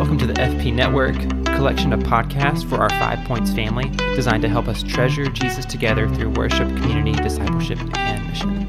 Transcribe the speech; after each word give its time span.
Welcome 0.00 0.16
to 0.16 0.26
the 0.26 0.32
FP 0.32 0.72
Network, 0.72 1.14
collection 1.54 1.92
of 1.92 2.00
podcasts 2.00 2.66
for 2.66 2.76
our 2.76 2.88
Five 2.88 3.22
Points 3.26 3.52
family, 3.52 3.90
designed 4.16 4.40
to 4.40 4.48
help 4.48 4.66
us 4.66 4.82
treasure 4.82 5.26
Jesus 5.26 5.66
together 5.66 6.08
through 6.08 6.30
worship, 6.30 6.66
community, 6.68 7.12
discipleship, 7.22 7.78
and 7.98 8.26
mission. 8.26 8.66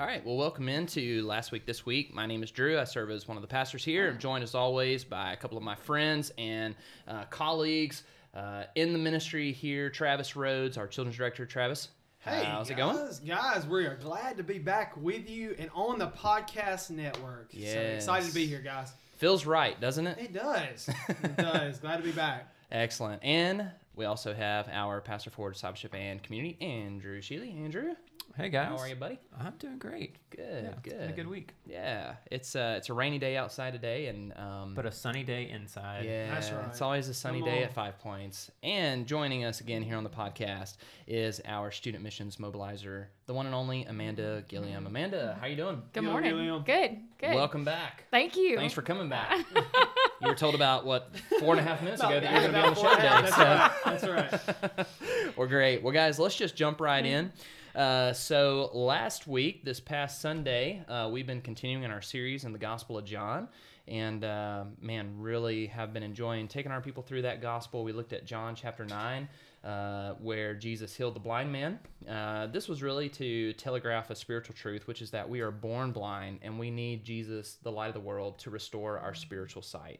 All 0.00 0.06
right, 0.06 0.26
well, 0.26 0.36
welcome 0.36 0.68
into 0.68 1.24
Last 1.24 1.52
Week 1.52 1.66
This 1.66 1.86
Week. 1.86 2.12
My 2.12 2.26
name 2.26 2.42
is 2.42 2.50
Drew. 2.50 2.80
I 2.80 2.82
serve 2.82 3.12
as 3.12 3.28
one 3.28 3.36
of 3.36 3.42
the 3.42 3.48
pastors 3.48 3.84
here. 3.84 4.08
I'm 4.10 4.18
joined 4.18 4.42
as 4.42 4.56
always 4.56 5.04
by 5.04 5.32
a 5.32 5.36
couple 5.36 5.56
of 5.56 5.62
my 5.62 5.76
friends 5.76 6.32
and 6.36 6.74
uh, 7.06 7.26
colleagues 7.26 8.02
uh, 8.34 8.64
in 8.74 8.92
the 8.92 8.98
ministry 8.98 9.52
here. 9.52 9.88
Travis 9.88 10.34
Rhodes, 10.34 10.76
our 10.76 10.88
children's 10.88 11.16
director. 11.16 11.46
Travis, 11.46 11.90
Hey, 12.26 12.42
how's 12.44 12.68
guys, 12.68 12.70
it 12.70 12.76
going? 12.76 13.08
Guys, 13.24 13.66
we 13.68 13.86
are 13.86 13.94
glad 14.02 14.36
to 14.38 14.42
be 14.42 14.58
back 14.58 14.96
with 14.96 15.30
you 15.30 15.54
and 15.60 15.70
on 15.72 16.00
the 16.00 16.08
podcast 16.08 16.90
network. 16.90 17.52
So 17.52 17.58
excited 17.58 18.28
to 18.28 18.34
be 18.34 18.46
here, 18.46 18.58
guys. 18.60 18.92
Feels 19.16 19.46
right, 19.46 19.80
doesn't 19.80 20.08
it? 20.08 20.18
It 20.18 20.32
does. 20.32 20.88
it 21.08 21.36
does. 21.36 21.78
Glad 21.78 21.98
to 21.98 22.02
be 22.02 22.10
back. 22.10 22.52
Excellent. 22.72 23.22
And 23.22 23.70
we 23.94 24.06
also 24.06 24.34
have 24.34 24.68
our 24.72 25.00
pastor 25.00 25.30
for 25.30 25.52
discipleship 25.52 25.94
and 25.94 26.20
community, 26.20 26.56
Andrew 26.60 27.20
Sheely. 27.20 27.56
Andrew, 27.64 27.94
Hey 28.36 28.50
guys, 28.50 28.68
how 28.68 28.76
are 28.84 28.88
you, 28.88 28.96
buddy? 28.96 29.18
I'm 29.40 29.54
doing 29.58 29.78
great. 29.78 30.16
Good, 30.28 30.64
Yeah, 30.64 30.70
good. 30.82 30.92
It's 30.92 31.00
been 31.00 31.10
a 31.10 31.12
good 31.14 31.26
week, 31.28 31.54
Yeah, 31.66 32.16
it's 32.30 32.54
uh, 32.54 32.74
it's 32.76 32.90
a 32.90 32.92
rainy 32.92 33.18
day 33.18 33.34
outside 33.38 33.72
today, 33.72 34.08
and 34.08 34.36
um, 34.36 34.74
but 34.74 34.84
a 34.84 34.92
sunny 34.92 35.22
day 35.22 35.48
inside. 35.48 36.04
Yeah, 36.04 36.28
That's 36.34 36.50
right. 36.50 36.66
it's 36.68 36.82
always 36.82 37.08
a 37.08 37.14
sunny 37.14 37.38
Come 37.40 37.48
day 37.48 37.58
on. 37.58 37.62
at 37.64 37.72
Five 37.72 37.98
Points. 37.98 38.50
And 38.62 39.06
joining 39.06 39.44
us 39.46 39.62
again 39.62 39.82
here 39.82 39.96
on 39.96 40.04
the 40.04 40.10
podcast 40.10 40.76
is 41.06 41.40
our 41.46 41.70
student 41.70 42.04
missions 42.04 42.36
mobilizer, 42.36 43.06
the 43.24 43.32
one 43.32 43.46
and 43.46 43.54
only 43.54 43.84
Amanda 43.84 44.44
Gilliam. 44.48 44.86
Amanda, 44.86 45.38
how 45.40 45.46
you 45.46 45.56
doing? 45.56 45.80
Good 45.94 46.02
Yo, 46.04 46.10
morning. 46.10 46.32
Gilliam. 46.32 46.62
Good. 46.62 46.98
Good. 47.16 47.34
Welcome 47.34 47.64
back. 47.64 48.04
Thank 48.10 48.36
you. 48.36 48.56
Thanks 48.58 48.74
for 48.74 48.82
coming 48.82 49.08
back. 49.08 49.46
you 50.20 50.28
were 50.28 50.34
told 50.34 50.54
about 50.54 50.84
what 50.84 51.10
four 51.40 51.52
and 51.52 51.60
a 51.60 51.62
half 51.62 51.80
minutes 51.82 52.02
ago 52.02 52.20
that 52.20 52.30
you're 52.30 52.50
going 52.50 52.52
to 52.52 52.58
be 52.58 52.64
on 52.66 52.74
the 52.74 52.80
show 52.82 52.94
today. 52.96 53.72
That's 53.86 54.04
So 54.04 54.12
right. 54.12 54.40
That's 54.42 54.66
right. 54.76 54.86
we're 55.38 55.46
great. 55.46 55.82
Well, 55.82 55.94
guys, 55.94 56.18
let's 56.18 56.36
just 56.36 56.54
jump 56.54 56.82
right 56.82 57.06
in. 57.06 57.32
Uh, 57.76 58.10
so 58.14 58.70
last 58.72 59.26
week, 59.26 59.62
this 59.62 59.80
past 59.80 60.22
Sunday, 60.22 60.82
uh, 60.88 61.10
we've 61.12 61.26
been 61.26 61.42
continuing 61.42 61.84
in 61.84 61.90
our 61.90 62.00
series 62.00 62.44
in 62.44 62.52
the 62.52 62.58
Gospel 62.58 62.96
of 62.96 63.04
John, 63.04 63.48
and 63.86 64.24
uh, 64.24 64.64
man, 64.80 65.12
really 65.18 65.66
have 65.66 65.92
been 65.92 66.02
enjoying 66.02 66.48
taking 66.48 66.72
our 66.72 66.80
people 66.80 67.02
through 67.02 67.22
that 67.22 67.42
gospel. 67.42 67.84
We 67.84 67.92
looked 67.92 68.14
at 68.14 68.24
John 68.24 68.54
chapter 68.54 68.86
nine. 68.86 69.28
Uh, 69.64 70.14
where 70.20 70.54
Jesus 70.54 70.94
healed 70.94 71.16
the 71.16 71.18
blind 71.18 71.50
man. 71.50 71.80
Uh, 72.08 72.46
this 72.46 72.68
was 72.68 72.84
really 72.84 73.08
to 73.08 73.52
telegraph 73.54 74.10
a 74.10 74.14
spiritual 74.14 74.54
truth, 74.54 74.86
which 74.86 75.02
is 75.02 75.10
that 75.10 75.28
we 75.28 75.40
are 75.40 75.50
born 75.50 75.90
blind 75.90 76.38
and 76.42 76.56
we 76.56 76.70
need 76.70 77.04
Jesus, 77.04 77.56
the 77.64 77.72
light 77.72 77.88
of 77.88 77.94
the 77.94 77.98
world, 77.98 78.38
to 78.38 78.50
restore 78.50 79.00
our 79.00 79.12
spiritual 79.12 79.62
sight. 79.62 79.98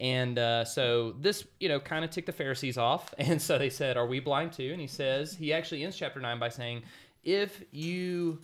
And 0.00 0.38
uh, 0.38 0.64
so 0.64 1.16
this, 1.20 1.44
you 1.58 1.68
know, 1.68 1.80
kind 1.80 2.04
of 2.04 2.12
ticked 2.12 2.26
the 2.26 2.32
Pharisees 2.32 2.78
off. 2.78 3.12
And 3.18 3.42
so 3.42 3.58
they 3.58 3.70
said, 3.70 3.96
Are 3.96 4.06
we 4.06 4.20
blind 4.20 4.52
too? 4.52 4.70
And 4.70 4.80
he 4.80 4.86
says, 4.86 5.34
he 5.34 5.52
actually 5.52 5.82
ends 5.82 5.96
chapter 5.96 6.20
9 6.20 6.38
by 6.38 6.48
saying, 6.48 6.82
If 7.22 7.62
you 7.70 8.40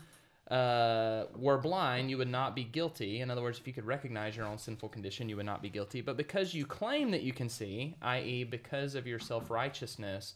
uh, 0.51 1.25
were 1.35 1.59
blind, 1.59 2.11
you 2.11 2.19
would 2.19 2.29
not 2.29 2.55
be 2.55 2.65
guilty. 2.65 3.21
In 3.21 3.31
other 3.31 3.43
words, 3.43 3.59
if 3.59 3.67
you 3.67 3.73
could 3.73 3.87
recognize 3.87 4.37
your 4.37 4.47
own 4.47 4.59
sinful 4.59 4.91
condition, 4.91 5.29
you 5.29 5.37
would 5.37 5.47
not 5.47 5.63
be 5.63 5.69
guilty. 5.69 6.01
But 6.01 6.17
because 6.17 6.55
you 6.55 6.67
claim 6.67 7.11
that 7.11 7.23
you 7.23 7.33
can 7.33 7.49
see, 7.49 7.97
i.e., 8.03 8.45
because 8.45 8.95
of 8.95 9.07
your 9.07 9.19
self 9.19 9.51
righteousness, 9.51 10.35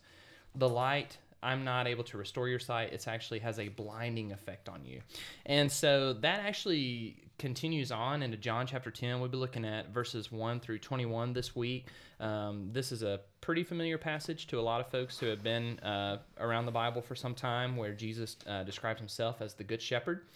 the 0.55 0.69
light 0.69 1.19
i'm 1.43 1.65
not 1.65 1.87
able 1.87 2.05
to 2.05 2.19
restore 2.19 2.49
your 2.49 2.59
sight. 2.59 2.93
It 2.93 3.07
actually 3.09 3.41
has 3.41 3.59
a 3.59 3.69
blinding 3.69 4.33
effect 4.33 4.69
on 4.69 4.85
you. 4.85 5.01
And 5.47 5.71
so 5.71 6.13
that 6.15 6.41
actually 6.41 7.17
continues 7.39 7.91
on 7.91 8.23
into 8.23 8.37
john 8.37 8.67
chapter 8.67 8.91
10 8.91 9.19
we'll 9.19 9.31
be 9.31 9.39
looking 9.39 9.65
at 9.65 9.89
verses 9.95 10.31
1 10.31 10.61
through 10.61 10.79
21 10.79 11.33
this 11.33 11.57
week. 11.57 11.87
Um, 12.19 12.69
this 12.73 12.93
is 12.93 13.03
a 13.03 13.21
pretty 13.41 13.65
familiar 13.65 13.97
passage 13.97 14.47
to 14.49 14.61
a 14.61 14.63
lot 14.63 14.81
of 14.81 14.91
folks 14.91 15.19
who 15.19 15.27
have 15.27 15.43
been 15.43 15.79
uh, 15.81 16.19
around 16.39 16.67
the 16.67 16.73
bible 16.73 17.01
for 17.01 17.15
some 17.15 17.35
time 17.35 17.77
where 17.77 17.93
jesus 17.93 18.37
uh, 18.47 18.63
describes 18.65 18.99
himself 19.01 19.41
as 19.41 19.55
the 19.55 19.65
good 19.65 19.81
shepherd. 19.81 20.27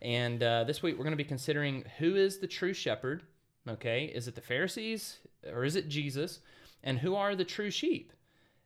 And 0.00 0.42
uh, 0.42 0.64
this 0.64 0.82
week 0.82 0.96
we're 0.96 1.04
going 1.04 1.12
to 1.12 1.16
be 1.16 1.24
considering 1.24 1.84
who 1.98 2.16
is 2.16 2.38
the 2.38 2.46
true 2.46 2.72
shepherd 2.72 3.22
okay? 3.68 4.04
Is 4.04 4.28
it 4.28 4.34
the 4.34 4.40
pharisees 4.40 5.18
or 5.52 5.64
is 5.64 5.76
it 5.76 5.88
jesus? 5.88 6.40
And 6.82 6.98
who 6.98 7.14
are 7.14 7.34
the 7.34 7.44
true 7.44 7.70
sheep? 7.70 8.12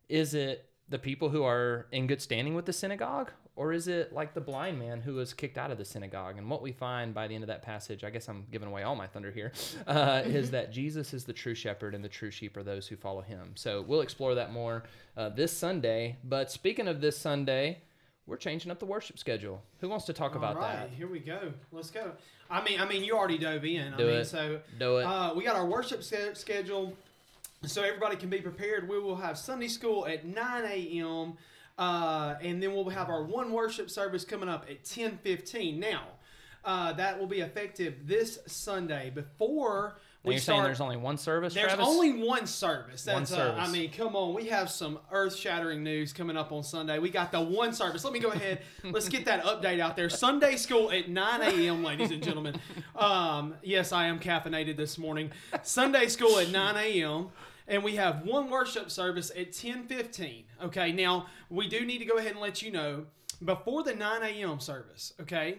Is 0.08 0.34
it 0.34 0.67
the 0.88 0.98
people 0.98 1.28
who 1.28 1.42
are 1.44 1.86
in 1.92 2.06
good 2.06 2.22
standing 2.22 2.54
with 2.54 2.66
the 2.66 2.72
synagogue 2.72 3.30
or 3.56 3.72
is 3.72 3.88
it 3.88 4.12
like 4.12 4.34
the 4.34 4.40
blind 4.40 4.78
man 4.78 5.00
who 5.00 5.14
was 5.14 5.34
kicked 5.34 5.58
out 5.58 5.70
of 5.70 5.78
the 5.78 5.84
synagogue 5.84 6.38
and 6.38 6.48
what 6.48 6.62
we 6.62 6.72
find 6.72 7.12
by 7.12 7.26
the 7.26 7.34
end 7.34 7.42
of 7.44 7.48
that 7.48 7.62
passage 7.62 8.04
i 8.04 8.10
guess 8.10 8.28
i'm 8.28 8.46
giving 8.50 8.68
away 8.68 8.82
all 8.82 8.96
my 8.96 9.06
thunder 9.06 9.30
here, 9.30 9.52
uh, 9.86 10.22
is 10.24 10.50
that 10.50 10.72
jesus 10.72 11.12
is 11.12 11.24
the 11.24 11.32
true 11.32 11.54
shepherd 11.54 11.94
and 11.94 12.02
the 12.02 12.08
true 12.08 12.30
sheep 12.30 12.56
are 12.56 12.62
those 12.62 12.86
who 12.86 12.96
follow 12.96 13.20
him 13.20 13.52
so 13.54 13.82
we'll 13.86 14.00
explore 14.00 14.34
that 14.34 14.52
more 14.52 14.84
uh, 15.16 15.28
this 15.28 15.52
sunday 15.52 16.16
but 16.24 16.50
speaking 16.50 16.88
of 16.88 17.00
this 17.00 17.18
sunday 17.18 17.78
we're 18.28 18.36
changing 18.36 18.70
up 18.70 18.78
the 18.78 18.86
worship 18.86 19.18
schedule 19.18 19.62
who 19.80 19.88
wants 19.88 20.04
to 20.04 20.12
talk 20.12 20.34
about 20.34 20.56
All 20.56 20.62
right, 20.62 20.76
that 20.76 20.90
here 20.90 21.08
we 21.08 21.18
go. 21.18 21.50
Let's 21.72 21.90
go. 21.90 22.12
I 22.50 22.62
mean, 22.62 22.78
I 22.78 22.86
mean, 22.86 23.02
you 23.02 23.16
already 23.16 23.38
dove 23.38 23.64
in. 23.64 23.94
Do 23.96 24.04
I 24.04 24.06
mean, 24.06 24.16
it. 24.16 24.24
so 24.26 24.60
do 24.78 24.98
it 24.98 25.04
uh, 25.04 25.32
we 25.34 25.44
got 25.44 25.56
our 25.56 25.64
worship 25.64 26.02
schedule, 26.02 26.92
so 27.64 27.82
everybody 27.82 28.16
can 28.16 28.30
be 28.30 28.40
prepared. 28.40 28.88
We 28.88 28.98
will 28.98 29.16
have 29.16 29.36
Sunday 29.36 29.68
school 29.68 30.06
at 30.06 30.24
9 30.24 30.64
a.m. 30.64 31.34
Uh, 31.76 32.34
and 32.40 32.62
then 32.62 32.72
we'll 32.74 32.88
have 32.88 33.08
our 33.08 33.24
one 33.24 33.52
worship 33.52 33.90
service 33.90 34.24
coming 34.24 34.48
up 34.48 34.66
at 34.68 34.84
10:15. 34.84 35.78
Now, 35.78 36.04
uh, 36.64 36.92
that 36.94 37.18
will 37.18 37.26
be 37.26 37.40
effective 37.40 38.06
this 38.06 38.38
Sunday 38.46 39.10
before 39.10 39.98
we 40.28 40.34
you're 40.34 40.40
saying 40.40 40.62
there's 40.62 40.80
only 40.80 40.96
one 40.96 41.16
service 41.18 41.54
There's 41.54 41.66
Travis? 41.66 41.86
only 41.86 42.12
one 42.24 42.46
service. 42.46 43.06
One 43.06 43.16
That's, 43.16 43.32
Uh, 43.32 43.36
service. 43.36 43.68
I 43.68 43.72
mean, 43.72 43.90
come 43.90 44.14
on. 44.14 44.34
We 44.34 44.46
have 44.46 44.70
some 44.70 44.98
earth-shattering 45.10 45.82
news 45.82 46.12
coming 46.12 46.36
up 46.36 46.52
on 46.52 46.62
Sunday. 46.62 46.98
We 46.98 47.10
got 47.10 47.32
the 47.32 47.40
one 47.40 47.72
service. 47.72 48.04
Let 48.04 48.12
me 48.12 48.20
go 48.20 48.30
ahead. 48.30 48.62
Let's 48.84 49.08
get 49.08 49.24
that 49.24 49.44
update 49.44 49.80
out 49.80 49.96
there. 49.96 50.08
Sunday 50.08 50.56
school 50.56 50.90
at 50.92 51.08
9 51.08 51.42
a.m., 51.42 51.82
ladies 51.82 52.10
and 52.10 52.22
gentlemen. 52.22 52.56
Um, 52.96 53.54
yes, 53.62 53.92
I 53.92 54.06
am 54.06 54.18
caffeinated 54.18 54.76
this 54.76 54.98
morning. 54.98 55.30
Sunday 55.62 56.08
school 56.08 56.36
at 56.40 56.50
9 56.50 56.76
a.m. 56.76 57.28
And 57.68 57.84
we 57.84 57.94
have 57.94 58.24
one 58.24 58.50
worship 58.50 58.90
service 58.90 59.30
at 59.36 59.52
10:15. 59.52 60.42
Okay, 60.64 60.90
now 60.90 61.26
we 61.48 61.68
do 61.68 61.84
need 61.86 61.98
to 61.98 62.04
go 62.04 62.16
ahead 62.16 62.32
and 62.32 62.40
let 62.40 62.60
you 62.60 62.72
know 62.72 63.04
before 63.44 63.84
the 63.84 63.94
9 63.94 64.22
a.m. 64.24 64.58
service. 64.58 65.12
Okay, 65.20 65.58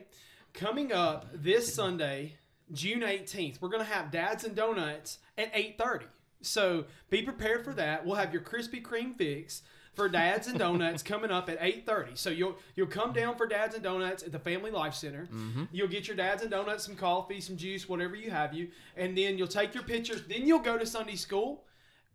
coming 0.53 0.91
up 0.91 1.27
this 1.33 1.73
Sunday, 1.73 2.33
June 2.71 3.01
18th, 3.01 3.61
we're 3.61 3.69
gonna 3.69 3.83
have 3.83 4.11
Dads 4.11 4.43
and 4.43 4.55
Donuts 4.55 5.19
at 5.37 5.51
8:30. 5.53 6.05
So 6.41 6.85
be 7.09 7.21
prepared 7.21 7.63
for 7.63 7.73
that. 7.73 8.05
We'll 8.05 8.15
have 8.15 8.33
your 8.33 8.41
Krispy 8.41 8.81
Kreme 8.81 9.17
fix 9.17 9.61
for 9.93 10.07
Dads 10.07 10.47
and 10.47 10.57
Donuts 10.57 11.03
coming 11.03 11.31
up 11.31 11.49
at 11.49 11.59
8:30. 11.59 12.15
So 12.15 12.29
you'll 12.29 12.57
you'll 12.75 12.87
come 12.87 13.11
down 13.11 13.35
for 13.35 13.47
Dads 13.47 13.75
and 13.75 13.83
Donuts 13.83 14.23
at 14.23 14.31
the 14.31 14.39
Family 14.39 14.71
Life 14.71 14.93
Center. 14.93 15.25
Mm-hmm. 15.25 15.65
You'll 15.71 15.87
get 15.87 16.07
your 16.07 16.15
Dads 16.15 16.41
and 16.41 16.51
Donuts, 16.51 16.85
some 16.85 16.95
coffee, 16.95 17.41
some 17.41 17.57
juice, 17.57 17.89
whatever 17.89 18.15
you 18.15 18.31
have 18.31 18.53
you, 18.53 18.69
and 18.95 19.17
then 19.17 19.37
you'll 19.37 19.47
take 19.47 19.73
your 19.73 19.83
pictures. 19.83 20.23
Then 20.27 20.47
you'll 20.47 20.59
go 20.59 20.77
to 20.77 20.85
Sunday 20.85 21.15
school 21.15 21.65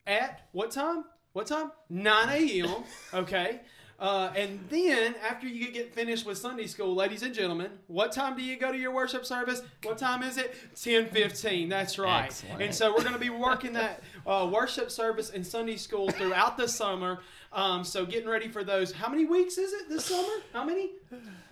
at 0.07 0.49
what 0.53 0.71
time? 0.71 1.05
What 1.33 1.47
time? 1.47 1.73
9 1.91 2.29
a.m. 2.31 2.85
Okay. 3.13 3.61
Uh, 3.99 4.33
and 4.37 4.59
then 4.71 5.15
after 5.29 5.47
you 5.47 5.71
get 5.71 5.95
finished 5.95 6.27
with 6.27 6.37
Sunday 6.37 6.67
school, 6.67 6.95
ladies 6.95 7.23
and 7.23 7.35
gentlemen, 7.35 7.71
what 7.87 8.13
time 8.13 8.37
do 8.37 8.43
you 8.43 8.57
go 8.57 8.73
to 8.73 8.79
your 8.79 8.93
worship 8.93 9.25
service? 9.25 9.63
What 9.85 9.99
time 9.99 10.23
is 10.23 10.37
it? 10.37 10.55
10:15. 10.75 11.69
That's 11.69 11.99
right. 11.99 12.27
Excellent. 12.27 12.63
And 12.63 12.75
so 12.75 12.93
we're 12.93 13.03
going 13.03 13.13
to 13.15 13.19
be 13.19 13.31
working 13.31 13.73
that 13.75 14.03
uh, 14.27 14.49
worship 14.53 14.91
service 14.91 15.31
and 15.31 15.47
Sunday 15.47 15.77
school 15.77 16.11
throughout 16.11 16.57
the 16.57 16.69
summer. 16.69 17.21
Um, 17.55 17.85
so 17.85 18.05
getting 18.05 18.29
ready 18.29 18.49
for 18.49 18.65
those. 18.65 18.91
How 18.93 19.09
many 19.09 19.25
weeks 19.25 19.59
is 19.59 19.73
it 19.73 19.89
this 19.89 20.05
summer? 20.07 20.29
How 20.53 20.65
many? 20.65 20.91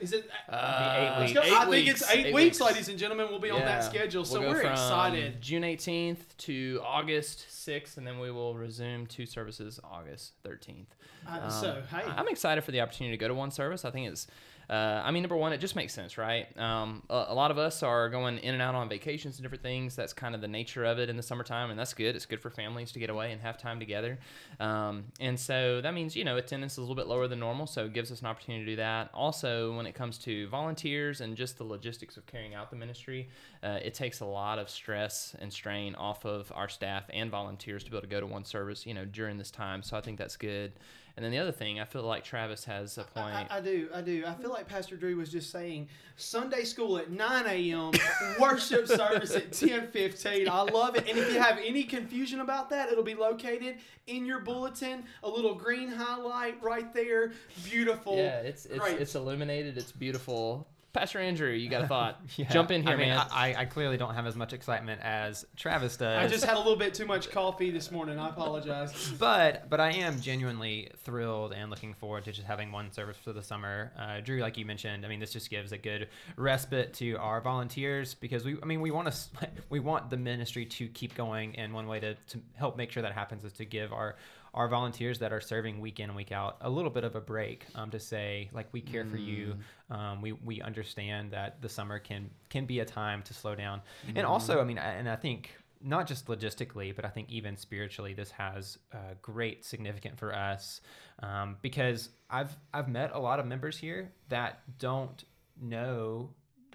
Is 0.00 0.12
it? 0.12 0.28
Uh, 0.48 0.96
eight 1.20 1.26
weeks. 1.26 1.46
eight 1.46 1.52
I 1.52 1.70
think 1.70 1.86
it's 1.88 2.00
weeks. 2.00 2.12
eight, 2.12 2.34
weeks, 2.34 2.60
ladies 2.60 2.88
and 2.88 2.98
gentlemen. 2.98 3.28
We'll 3.30 3.38
be 3.38 3.50
on 3.50 3.60
that 3.60 3.84
schedule. 3.84 4.24
So 4.24 4.40
We'll 4.40 4.48
go 4.50 4.54
we're 4.56 4.62
from 4.62 4.72
excited. 4.72 5.40
June 5.40 5.62
18th 5.62 6.36
to 6.38 6.80
August 6.84 7.46
6th, 7.48 7.96
and 7.98 8.06
then 8.06 8.18
we 8.18 8.32
will 8.32 8.56
resume 8.56 9.06
two 9.06 9.26
services 9.26 9.78
August 9.84 10.32
13th. 10.44 10.86
Uh, 11.28 11.48
so 11.48 11.82
hey, 11.90 12.02
I'm 12.04 12.26
excited 12.28 12.64
for 12.64 12.72
the 12.72 12.80
opportunity 12.80 13.16
to 13.16 13.20
go 13.20 13.28
to 13.28 13.34
one 13.34 13.52
service. 13.52 13.84
I 13.84 13.92
think 13.92 14.08
it's, 14.08 14.26
uh, 14.70 15.02
I 15.04 15.10
mean, 15.10 15.22
number 15.22 15.36
one, 15.36 15.52
it 15.52 15.58
just 15.58 15.76
makes 15.76 15.92
sense, 15.92 16.16
right? 16.16 16.46
Um, 16.58 17.02
a, 17.10 17.26
a 17.28 17.34
lot 17.34 17.50
of 17.50 17.58
us 17.58 17.82
are 17.82 18.08
going 18.08 18.38
in 18.38 18.54
and 18.54 18.62
out 18.62 18.74
on 18.74 18.88
vacations 18.88 19.36
and 19.36 19.42
different 19.42 19.62
things. 19.62 19.96
That's 19.96 20.12
kind 20.12 20.34
of 20.34 20.40
the 20.40 20.48
nature 20.48 20.84
of 20.84 20.98
it 20.98 21.10
in 21.10 21.16
the 21.16 21.22
summertime, 21.22 21.70
and 21.70 21.78
that's 21.78 21.94
good. 21.94 22.16
It's 22.16 22.26
good 22.26 22.40
for 22.40 22.50
families 22.50 22.92
to 22.92 22.98
get 22.98 23.10
away 23.10 23.32
and 23.32 23.40
have 23.42 23.58
time 23.58 23.78
together. 23.78 24.18
Um, 24.60 25.04
and 25.20 25.38
so 25.38 25.80
that 25.80 25.94
means, 25.94 26.16
you 26.16 26.24
know, 26.24 26.36
attendance 26.36 26.72
is 26.72 26.78
a 26.78 26.80
little 26.80 26.94
bit 26.94 27.06
lower 27.06 27.28
than 27.28 27.38
normal, 27.38 27.66
so 27.66 27.86
it 27.86 27.92
gives 27.92 28.10
us 28.10 28.20
an 28.20 28.26
opportunity 28.26 28.64
to 28.64 28.72
do 28.72 28.76
that. 28.76 29.10
Also, 29.12 29.76
when 29.76 29.86
it 29.86 29.94
comes 29.94 30.18
to 30.18 30.48
volunteers 30.48 31.20
and 31.20 31.36
just 31.36 31.58
the 31.58 31.64
logistics 31.64 32.16
of 32.16 32.26
carrying 32.26 32.54
out 32.54 32.70
the 32.70 32.76
ministry, 32.76 33.28
uh, 33.62 33.78
it 33.82 33.94
takes 33.94 34.20
a 34.20 34.26
lot 34.26 34.58
of 34.58 34.70
stress 34.70 35.34
and 35.40 35.52
strain 35.52 35.94
off 35.96 36.24
of 36.24 36.52
our 36.54 36.68
staff 36.68 37.04
and 37.12 37.30
volunteers 37.30 37.84
to 37.84 37.90
be 37.90 37.96
able 37.96 38.02
to 38.02 38.10
go 38.10 38.20
to 38.20 38.26
one 38.26 38.44
service, 38.44 38.86
you 38.86 38.94
know, 38.94 39.04
during 39.04 39.36
this 39.38 39.50
time. 39.50 39.82
So 39.82 39.96
I 39.96 40.00
think 40.00 40.18
that's 40.18 40.36
good. 40.36 40.72
And 41.16 41.24
then 41.24 41.30
the 41.30 41.38
other 41.38 41.52
thing, 41.52 41.78
I 41.78 41.84
feel 41.84 42.02
like 42.02 42.24
Travis 42.24 42.64
has 42.64 42.96
a 42.96 43.04
point. 43.04 43.34
I, 43.50 43.58
I 43.58 43.60
do, 43.60 43.88
I 43.94 44.00
do. 44.00 44.24
I 44.26 44.34
feel 44.34 44.50
like 44.50 44.66
Pastor 44.66 44.96
Drew 44.96 45.16
was 45.16 45.30
just 45.30 45.50
saying 45.50 45.88
Sunday 46.16 46.64
school 46.64 46.96
at 46.98 47.10
9 47.10 47.46
a.m., 47.46 47.92
worship 48.40 48.86
service 48.86 49.34
at 49.34 49.50
10:15. 49.50 50.48
I 50.48 50.62
love 50.62 50.96
it. 50.96 51.08
And 51.08 51.18
if 51.18 51.32
you 51.32 51.40
have 51.40 51.58
any 51.62 51.84
confusion 51.84 52.40
about 52.40 52.70
that, 52.70 52.90
it'll 52.90 53.04
be 53.04 53.14
located 53.14 53.76
in 54.06 54.24
your 54.24 54.40
bulletin. 54.40 55.04
A 55.22 55.28
little 55.28 55.54
green 55.54 55.88
highlight 55.88 56.62
right 56.62 56.92
there. 56.94 57.32
Beautiful. 57.64 58.16
yeah, 58.16 58.38
it's 58.40 58.64
it's 58.66 58.78
Great. 58.78 58.98
it's 59.00 59.14
illuminated. 59.14 59.76
It's 59.76 59.92
beautiful. 59.92 60.66
Pastor 60.92 61.20
Andrew, 61.20 61.50
you 61.50 61.70
got 61.70 61.82
a 61.82 61.86
thought? 61.86 62.20
Yeah. 62.36 62.48
Jump 62.48 62.70
in 62.70 62.82
here, 62.82 62.94
I 62.94 62.96
mean, 62.96 63.08
man. 63.10 63.26
I, 63.30 63.54
I 63.54 63.64
clearly 63.66 63.98
don't 63.98 64.14
have 64.14 64.26
as 64.26 64.36
much 64.36 64.54
excitement 64.54 65.02
as 65.02 65.44
Travis 65.54 65.98
does. 65.98 66.18
I 66.18 66.26
just 66.28 66.44
had 66.44 66.54
a 66.54 66.58
little 66.58 66.76
bit 66.76 66.94
too 66.94 67.04
much 67.04 67.30
coffee 67.30 67.70
this 67.70 67.90
morning. 67.90 68.18
I 68.18 68.30
apologize. 68.30 69.12
but 69.18 69.68
but 69.68 69.80
I 69.80 69.92
am 69.92 70.20
genuinely 70.20 70.90
thrilled 71.04 71.52
and 71.52 71.68
looking 71.68 71.92
forward 71.92 72.24
to 72.24 72.32
just 72.32 72.46
having 72.46 72.72
one 72.72 72.90
service 72.90 73.18
for 73.22 73.32
the 73.34 73.42
summer. 73.42 73.92
Uh, 73.98 74.20
Drew, 74.20 74.40
like 74.40 74.56
you 74.56 74.64
mentioned, 74.64 75.04
I 75.04 75.08
mean, 75.08 75.20
this 75.20 75.32
just 75.32 75.50
gives 75.50 75.72
a 75.72 75.78
good 75.78 76.08
respite 76.36 76.94
to 76.94 77.16
our 77.16 77.42
volunteers 77.42 78.14
because 78.14 78.44
we, 78.44 78.56
I 78.62 78.66
mean, 78.66 78.80
we 78.80 78.90
want 78.90 79.12
to, 79.12 79.48
we 79.68 79.78
want 79.78 80.08
the 80.08 80.16
ministry 80.16 80.64
to 80.64 80.88
keep 80.88 81.14
going, 81.14 81.54
and 81.56 81.74
one 81.74 81.86
way 81.86 82.00
to, 82.00 82.14
to 82.14 82.40
help 82.54 82.76
make 82.76 82.90
sure 82.90 83.02
that 83.02 83.12
happens 83.12 83.44
is 83.44 83.52
to 83.54 83.66
give 83.66 83.92
our 83.92 84.16
our 84.54 84.68
volunteers 84.68 85.18
that 85.20 85.32
are 85.32 85.40
serving 85.40 85.80
week 85.80 85.98
in 86.00 86.10
and 86.10 86.16
week 86.16 86.30
out 86.32 86.58
a 86.60 86.68
little 86.68 86.90
bit 86.90 87.04
of 87.04 87.14
a 87.16 87.20
break 87.20 87.64
um, 87.74 87.90
to 87.90 87.98
say 87.98 88.50
like 88.52 88.68
we 88.72 88.80
care 88.80 89.04
for 89.04 89.16
you. 89.16 89.56
Um, 89.90 90.20
we, 90.20 90.32
we 90.32 90.60
understand 90.60 91.30
that 91.32 91.60
the 91.62 91.68
summer 91.68 91.98
can 91.98 92.30
can 92.50 92.66
be 92.66 92.80
a 92.80 92.84
time 92.84 93.22
to 93.22 93.34
slow 93.34 93.54
down. 93.54 93.80
And 94.14 94.26
also 94.26 94.60
i 94.60 94.64
mean 94.64 94.78
I- 94.78 94.94
and 94.94 95.08
i 95.08 95.16
think 95.16 95.56
not 95.84 96.06
just 96.06 96.26
logistically, 96.28 96.94
but 96.94 97.04
I 97.04 97.08
think 97.08 97.28
even 97.28 97.56
spiritually, 97.56 98.14
this 98.14 98.30
has 98.30 98.78
uh, 98.94 98.98
great 99.20 99.64
significance 99.64 100.16
for 100.16 100.32
us 100.32 100.80
um, 101.20 101.56
because 101.60 102.08
I've 102.30 102.56
I've 102.72 102.88
met 102.88 103.10
a 103.12 103.18
lot 103.18 103.40
of 103.40 103.46
members 103.46 103.76
here 103.76 104.12
that 104.28 104.60
don't 104.78 105.24
know 105.60 106.30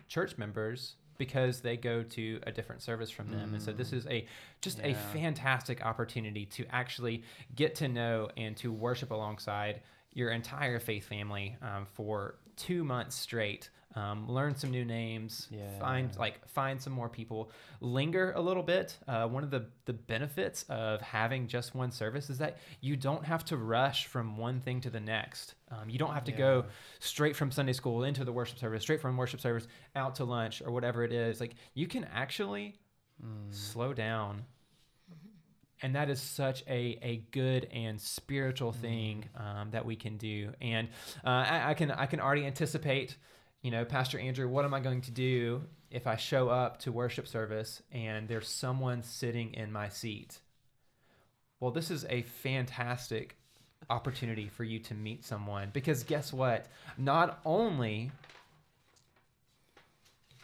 church 0.10 0.38
members 0.38 0.96
because 1.18 1.62
they 1.62 1.78
go 1.78 2.04
to 2.04 2.40
a 2.44 2.52
different 2.52 2.82
service 2.82 3.10
from 3.10 3.32
them, 3.32 3.54
and 3.54 3.62
so 3.62 3.72
this 3.72 3.94
is 3.94 4.06
a 4.08 4.26
just 4.62 4.80
a 4.80 4.94
fantastic 5.14 5.86
opportunity 5.86 6.46
to 6.46 6.66
actually 6.70 7.24
get 7.56 7.76
to 7.76 7.88
know 7.88 8.30
and 8.38 8.56
to 8.58 8.72
worship 8.72 9.12
alongside 9.12 9.82
your 10.14 10.32
entire 10.32 10.80
faith 10.80 11.06
family 11.08 11.56
um, 11.62 11.86
for 11.94 12.36
two 12.58 12.84
months 12.84 13.16
straight. 13.16 13.70
Um, 13.96 14.30
learn 14.30 14.54
some 14.56 14.70
new 14.70 14.86
names, 14.86 15.48
Yeah. 15.50 15.80
find 15.80 16.16
like 16.18 16.48
find 16.50 16.80
some 16.80 16.94
more 16.94 17.10
people, 17.10 17.50
linger 17.82 18.32
a 18.36 18.42
little 18.42 18.62
bit. 18.62 18.96
Uh, 19.08 19.28
one 19.28 19.44
of 19.44 19.50
the 19.50 19.66
the 19.86 19.94
benefits 19.94 20.64
of 20.70 21.02
having 21.02 21.48
just 21.48 21.74
one 21.74 21.90
service 21.92 22.30
is 22.30 22.38
that 22.38 22.58
you 22.80 22.96
don't 22.96 23.26
have 23.26 23.44
to 23.46 23.58
rush 23.58 24.06
from 24.06 24.38
one 24.38 24.60
thing 24.62 24.82
to 24.82 24.92
the 24.92 25.00
next. 25.00 25.56
Um, 25.72 25.90
you 25.90 25.98
don't 25.98 26.14
have 26.14 26.26
to 26.26 26.32
go 26.32 26.66
straight 27.00 27.36
from 27.36 27.50
Sunday 27.50 27.74
school 27.74 28.04
into 28.04 28.24
the 28.24 28.32
worship 28.32 28.60
service, 28.60 28.84
straight 28.84 29.02
from 29.02 29.18
worship 29.18 29.40
service 29.40 29.68
out 29.96 30.14
to 30.16 30.26
lunch 30.26 30.62
or 30.64 30.72
whatever 30.72 31.04
it 31.04 31.12
is. 31.12 31.40
Like 31.40 31.56
you 31.74 31.88
can 31.88 32.04
actually 32.04 32.76
slow 33.50 33.94
down 33.94 34.46
and 35.82 35.96
that 35.96 36.10
is 36.10 36.22
such 36.22 36.64
a, 36.68 36.98
a 37.02 37.24
good 37.32 37.68
and 37.72 38.00
spiritual 38.00 38.72
thing 38.72 39.26
um, 39.36 39.72
that 39.72 39.86
we 39.86 39.96
can 39.96 40.18
do. 40.18 40.52
And 40.62 40.90
uh, 41.26 41.30
I, 41.30 41.70
I 41.70 41.74
can 41.74 41.92
i 41.92 42.06
can 42.06 42.20
already 42.20 42.46
anticipate 42.46 43.18
you 43.62 43.72
know 43.72 43.86
pastor 43.86 44.20
andrew 44.20 44.48
what 44.48 44.66
am 44.66 44.74
i 44.74 44.80
going 44.80 45.02
to 45.02 45.12
do 45.12 45.64
if 45.90 46.06
i 46.06 46.16
show 46.16 46.50
up 46.50 46.80
to 46.80 46.92
worship 46.92 47.28
service 47.28 47.82
and 47.92 48.28
there's 48.28 48.48
someone 48.48 49.04
sitting 49.04 49.54
in 49.54 49.72
my 49.72 49.90
seat? 49.90 50.40
Well 51.60 51.72
this 51.72 51.92
is 51.92 52.06
a 52.10 52.22
fantastic 52.24 53.38
opportunity 53.90 54.50
for 54.50 54.64
you 54.64 54.80
to 54.80 54.94
meet 54.94 55.24
someone 55.24 55.70
because 55.72 56.04
guess 56.04 56.34
what? 56.34 56.68
Not 56.98 57.40
only 57.46 58.12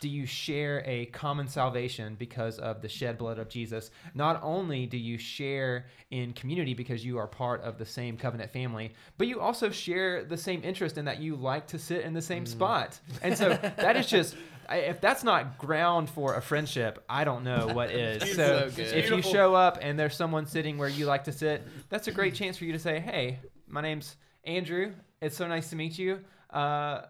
do 0.03 0.09
you 0.09 0.25
share 0.25 0.83
a 0.85 1.05
common 1.05 1.47
salvation 1.47 2.17
because 2.19 2.59
of 2.59 2.81
the 2.81 2.89
shed 2.89 3.17
blood 3.17 3.39
of 3.39 3.47
Jesus? 3.47 3.89
Not 4.13 4.37
only 4.43 4.85
do 4.85 4.97
you 4.97 5.17
share 5.17 5.85
in 6.11 6.33
community 6.33 6.73
because 6.73 7.05
you 7.05 7.17
are 7.19 7.25
part 7.25 7.61
of 7.61 7.77
the 7.77 7.85
same 7.85 8.17
covenant 8.17 8.51
family, 8.51 8.91
but 9.17 9.27
you 9.27 9.39
also 9.39 9.69
share 9.69 10.25
the 10.25 10.35
same 10.35 10.61
interest 10.61 10.97
in 10.97 11.05
that 11.05 11.21
you 11.21 11.37
like 11.37 11.67
to 11.67 11.79
sit 11.79 12.01
in 12.01 12.13
the 12.13 12.21
same 12.21 12.45
spot. 12.45 12.99
And 13.21 13.37
so 13.37 13.57
that 13.77 13.95
is 13.95 14.07
just 14.07 14.35
if 14.69 14.99
that's 14.99 15.23
not 15.23 15.57
ground 15.57 16.09
for 16.09 16.35
a 16.35 16.41
friendship, 16.41 17.01
I 17.07 17.23
don't 17.23 17.45
know 17.45 17.67
what 17.67 17.89
is. 17.93 18.35
So 18.35 18.69
so 18.71 18.81
if 18.81 19.09
you 19.09 19.21
show 19.21 19.55
up 19.55 19.77
and 19.81 19.97
there's 19.97 20.17
someone 20.17 20.45
sitting 20.47 20.77
where 20.77 20.89
you 20.89 21.05
like 21.05 21.23
to 21.23 21.31
sit, 21.31 21.65
that's 21.87 22.09
a 22.09 22.11
great 22.11 22.35
chance 22.35 22.57
for 22.57 22.65
you 22.65 22.73
to 22.73 22.79
say, 22.79 22.99
"Hey, 22.99 23.39
my 23.67 23.79
name's 23.79 24.17
Andrew. 24.43 24.91
It's 25.21 25.37
so 25.37 25.47
nice 25.47 25.69
to 25.69 25.77
meet 25.77 25.97
you. 25.97 26.19
Uh, 26.49 27.03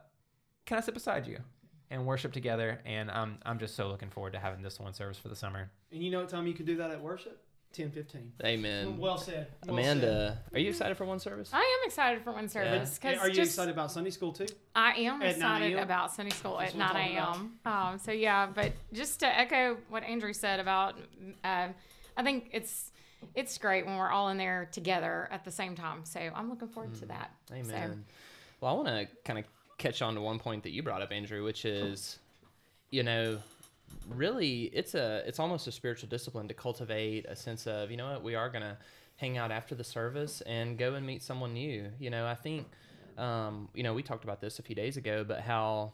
can 0.68 0.78
I 0.78 0.82
sit 0.82 0.94
beside 0.94 1.26
you 1.26 1.40
and 1.94 2.06
worship 2.06 2.34
together? 2.34 2.80
And 2.86 3.10
I'm 3.10 3.38
I'm 3.46 3.60
just 3.60 3.76
so 3.76 3.88
looking 3.88 4.10
forward 4.10 4.34
to 4.34 4.40
having 4.40 4.62
this 4.62 4.80
one 4.80 4.94
service 4.94 5.18
for 5.18 5.30
the 5.30 5.36
summer. 5.36 5.70
And 5.92 6.04
you 6.04 6.12
know 6.12 6.20
what 6.20 6.30
time 6.30 6.48
you 6.48 6.54
can 6.54 6.66
do 6.66 6.76
that 6.78 6.92
at 6.92 7.02
worship? 7.02 7.40
10:15. 7.74 8.32
Amen. 8.44 8.98
Well 9.00 9.18
said. 9.18 9.48
Well 9.66 9.78
Amanda, 9.78 10.40
are 10.54 10.60
you 10.60 10.70
excited 10.70 10.96
for 10.96 11.06
one 11.06 11.20
service? 11.20 11.50
I 11.54 11.58
am 11.58 11.88
excited 11.88 12.24
for 12.24 12.32
one 12.32 12.48
service 12.48 12.92
said. 12.92 13.02
because 13.02 13.24
Are 13.24 13.30
you 13.30 13.36
just, 13.36 13.52
excited 13.52 13.72
about 13.72 13.92
Sunday 13.92 14.12
school 14.12 14.32
too? 14.32 14.46
I 14.76 14.94
am 14.94 15.22
At 15.22 15.32
excited 15.32 15.78
about 15.78 16.12
Sunday 16.12 16.32
school 16.32 16.58
That's 16.60 16.74
at 16.74 16.78
9 16.78 16.88
I'm 16.88 16.94
talking 16.94 17.52
Um, 17.66 17.98
so 17.98 18.12
yeah, 18.12 18.48
but 18.54 18.74
just 18.92 19.22
to 19.22 19.40
echo 19.40 19.78
what 19.90 20.04
Andrew 20.04 20.34
said 20.34 20.60
about, 20.60 21.00
uh, 21.44 21.70
I 22.16 22.24
think 22.24 22.50
it's 22.52 22.92
it's 23.34 23.58
great 23.58 23.86
when 23.86 23.98
we're 23.98 24.12
all 24.12 24.30
in 24.30 24.38
there 24.38 24.70
together 24.72 25.28
at 25.32 25.44
the 25.44 25.52
same 25.52 25.76
time. 25.76 26.06
So 26.06 26.20
I'm 26.20 26.50
looking 26.50 26.68
forward 26.68 26.94
to 26.96 27.06
that. 27.08 27.32
So, 27.50 27.56
Amen. 27.56 28.06
Well, 28.62 28.72
I 28.72 28.76
want 28.76 28.88
to 28.88 29.08
kind 29.26 29.40
of 29.40 29.46
catch 29.78 30.02
on 30.02 30.16
to 30.16 30.22
one 30.22 30.40
point 30.40 30.64
that 30.64 30.72
you 30.72 30.84
brought 30.84 31.02
up, 31.02 31.12
Andrew, 31.12 31.44
which 31.44 31.66
is, 31.66 32.20
you 32.92 33.04
know, 33.04 33.40
really 34.10 34.64
it's 34.74 34.96
a 34.96 35.24
it's 35.26 35.40
almost 35.40 35.68
a 35.68 35.72
spiritual 35.72 36.10
discipline 36.10 36.48
to 36.48 36.54
cultivate 36.54 37.26
a 37.26 37.36
sense 37.36 37.68
of 37.68 37.92
you 37.92 37.96
know 37.96 38.12
what 38.12 38.24
we 38.24 38.34
are 38.34 38.50
gonna 38.50 38.78
hang 39.18 39.38
out 39.38 39.52
after 39.52 39.76
the 39.76 39.84
service 39.84 40.42
and 40.42 40.78
go 40.78 40.96
and 40.96 41.06
meet 41.06 41.22
someone 41.22 41.54
new. 41.54 41.90
You 42.00 42.10
know, 42.10 42.26
I 42.26 42.36
think, 42.36 42.68
um, 43.18 43.70
you 43.74 43.84
know, 43.84 43.94
we 43.94 44.04
talked 44.04 44.24
about 44.24 44.42
this 44.42 44.60
a 44.60 44.64
few 44.64 44.76
days 44.76 44.98
ago, 44.98 45.24
but 45.24 45.42
how 45.42 45.94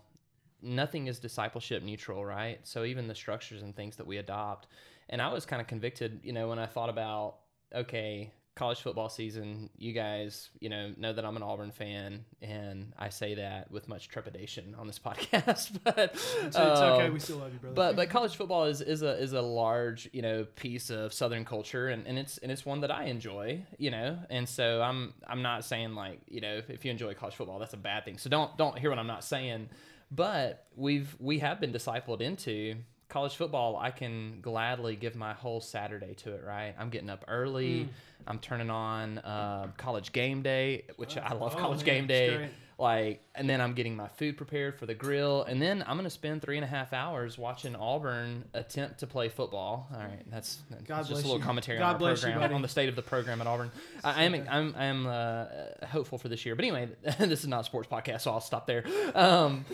nothing 0.62 1.08
is 1.08 1.20
discipleship 1.20 1.84
neutral, 1.84 2.26
right? 2.26 2.60
So 2.64 2.84
even 2.84 3.08
the 3.08 3.16
structures 3.16 3.62
and 3.62 3.76
things 3.76 3.96
that 3.98 4.08
we 4.08 4.18
adopt. 4.18 4.68
And 5.10 5.22
I 5.22 5.32
was 5.32 5.46
kind 5.46 5.62
of 5.62 5.68
convicted, 5.68 6.20
you 6.24 6.34
know, 6.34 6.50
when 6.50 6.60
I 6.60 6.66
thought 6.66 6.90
about, 6.90 7.36
okay, 7.74 8.32
college 8.56 8.82
football 8.82 9.08
season, 9.08 9.70
you 9.78 9.94
guys, 9.94 10.50
you 10.60 10.68
know, 10.70 10.92
know 10.98 11.14
that 11.14 11.24
I'm 11.24 11.38
an 11.38 11.44
Auburn 11.44 11.72
fan, 11.72 12.26
and 12.42 12.92
I 12.98 13.08
say 13.10 13.36
that 13.36 13.72
with 13.72 13.88
much 13.88 14.10
trepidation 14.10 14.76
on 14.78 14.86
this 14.86 15.00
podcast. 15.06 15.78
but 15.84 15.98
It's, 16.14 16.36
it's 16.44 16.58
okay. 16.58 17.06
um, 17.06 17.14
We 17.14 17.20
still 17.20 17.38
love 17.38 17.54
you, 17.54 17.60
brother. 17.60 17.76
but 17.76 17.96
but 17.96 18.10
college 18.10 18.36
football 18.36 18.66
is, 18.66 18.82
is 18.82 19.02
a 19.02 19.12
is 19.18 19.32
a 19.34 19.42
large 19.42 20.10
you 20.12 20.22
know 20.22 20.46
piece 20.56 20.90
of 20.90 21.14
Southern 21.14 21.46
culture 21.46 21.88
and, 21.88 22.06
and 22.06 22.20
it's 22.20 22.38
and 22.40 22.52
it's 22.52 22.66
one 22.66 22.82
that 22.82 22.92
I 22.92 23.06
enjoy 23.06 23.62
you 23.78 23.92
know 23.92 24.18
and 24.30 24.48
so 24.50 24.82
I'm 24.82 25.14
I'm 25.28 25.42
not 25.42 25.64
saying 25.64 25.96
like 25.96 26.20
you 26.28 26.42
know 26.42 26.62
if 26.68 26.84
you 26.84 26.92
enjoy 26.92 27.14
college 27.14 27.36
football 27.36 27.60
that's 27.60 27.74
a 27.74 27.78
bad 27.78 28.04
thing 28.04 28.18
so 28.18 28.30
don't 28.30 28.58
don't 28.58 28.78
hear 28.78 28.90
what 28.90 29.00
I'm 29.00 29.08
not 29.08 29.24
saying 29.24 29.70
but 30.12 30.66
we've 30.76 31.16
we 31.20 31.40
have 31.40 31.60
been 31.62 31.72
discipled 31.72 32.20
into 32.22 32.76
college 33.10 33.36
football 33.36 33.76
I 33.78 33.92
can 33.92 34.40
gladly 34.42 34.96
give 34.96 35.16
my 35.16 35.34
whole 35.34 35.60
Saturday 35.62 36.14
to 36.24 36.34
it 36.34 36.44
right? 36.46 36.74
I'm 36.80 36.90
getting 36.90 37.10
up 37.10 37.26
early. 37.28 37.90
I'm 38.28 38.40
turning 38.40 38.70
on 38.70 39.18
uh, 39.20 39.68
college 39.78 40.12
game 40.14 40.42
day 40.44 40.84
which 40.98 41.18
I 41.18 41.34
love 41.34 41.56
Oh, 41.56 41.60
college 41.60 41.80
man, 41.80 41.86
game 41.86 42.08
day. 42.08 42.50
like 42.78 43.22
and 43.36 43.50
then 43.50 43.60
i'm 43.62 43.74
getting 43.74 43.94
my 43.96 44.08
food 44.10 44.38
prepared 44.38 44.78
for 44.78 44.86
the 44.86 44.94
grill. 44.94 45.44
And 45.44 45.62
then 45.62 45.84
i'm 45.88 45.98
gonna 45.98 46.10
spend 46.10 46.42
three 46.42 46.56
and 46.58 46.64
a 46.64 46.68
half 46.68 46.94
hours 46.94 47.38
watching 47.38 47.76
auburn 47.76 48.46
attempt 48.54 49.00
to 49.00 49.08
play 49.08 49.28
football. 49.30 49.90
All 49.94 50.00
right 50.00 50.24
that's, 50.30 50.60
that's 50.88 51.10
just 51.10 51.24
a 51.24 51.28
little 51.28 51.40
commentary 51.40 51.78
on 51.80 51.84
our 51.94 51.98
bless 51.98 52.24
you, 52.24 52.32
on 52.32 52.62
the 52.62 52.68
state 52.68 52.90
of 52.90 52.96
the 52.96 53.02
program 53.02 53.42
at 53.42 53.48
auburn. 53.48 53.72
I, 54.04 54.22
I 54.22 54.24
am 54.24 54.34
i'm 54.50 54.76
i'm 54.78 55.08
uh, 55.08 55.46
hopeful 55.88 56.18
for 56.18 56.30
this 56.30 56.46
year. 56.46 56.56
But 56.56 56.64
anyway 56.66 56.90
this 57.20 57.42
is 57.42 57.48
not 57.48 57.62
a 57.62 57.64
sports 57.64 57.90
podcast 57.92 58.22
so 58.22 58.32
i'll 58.32 58.40
stop 58.40 58.68
there. 58.68 58.84
Um, 59.16 59.66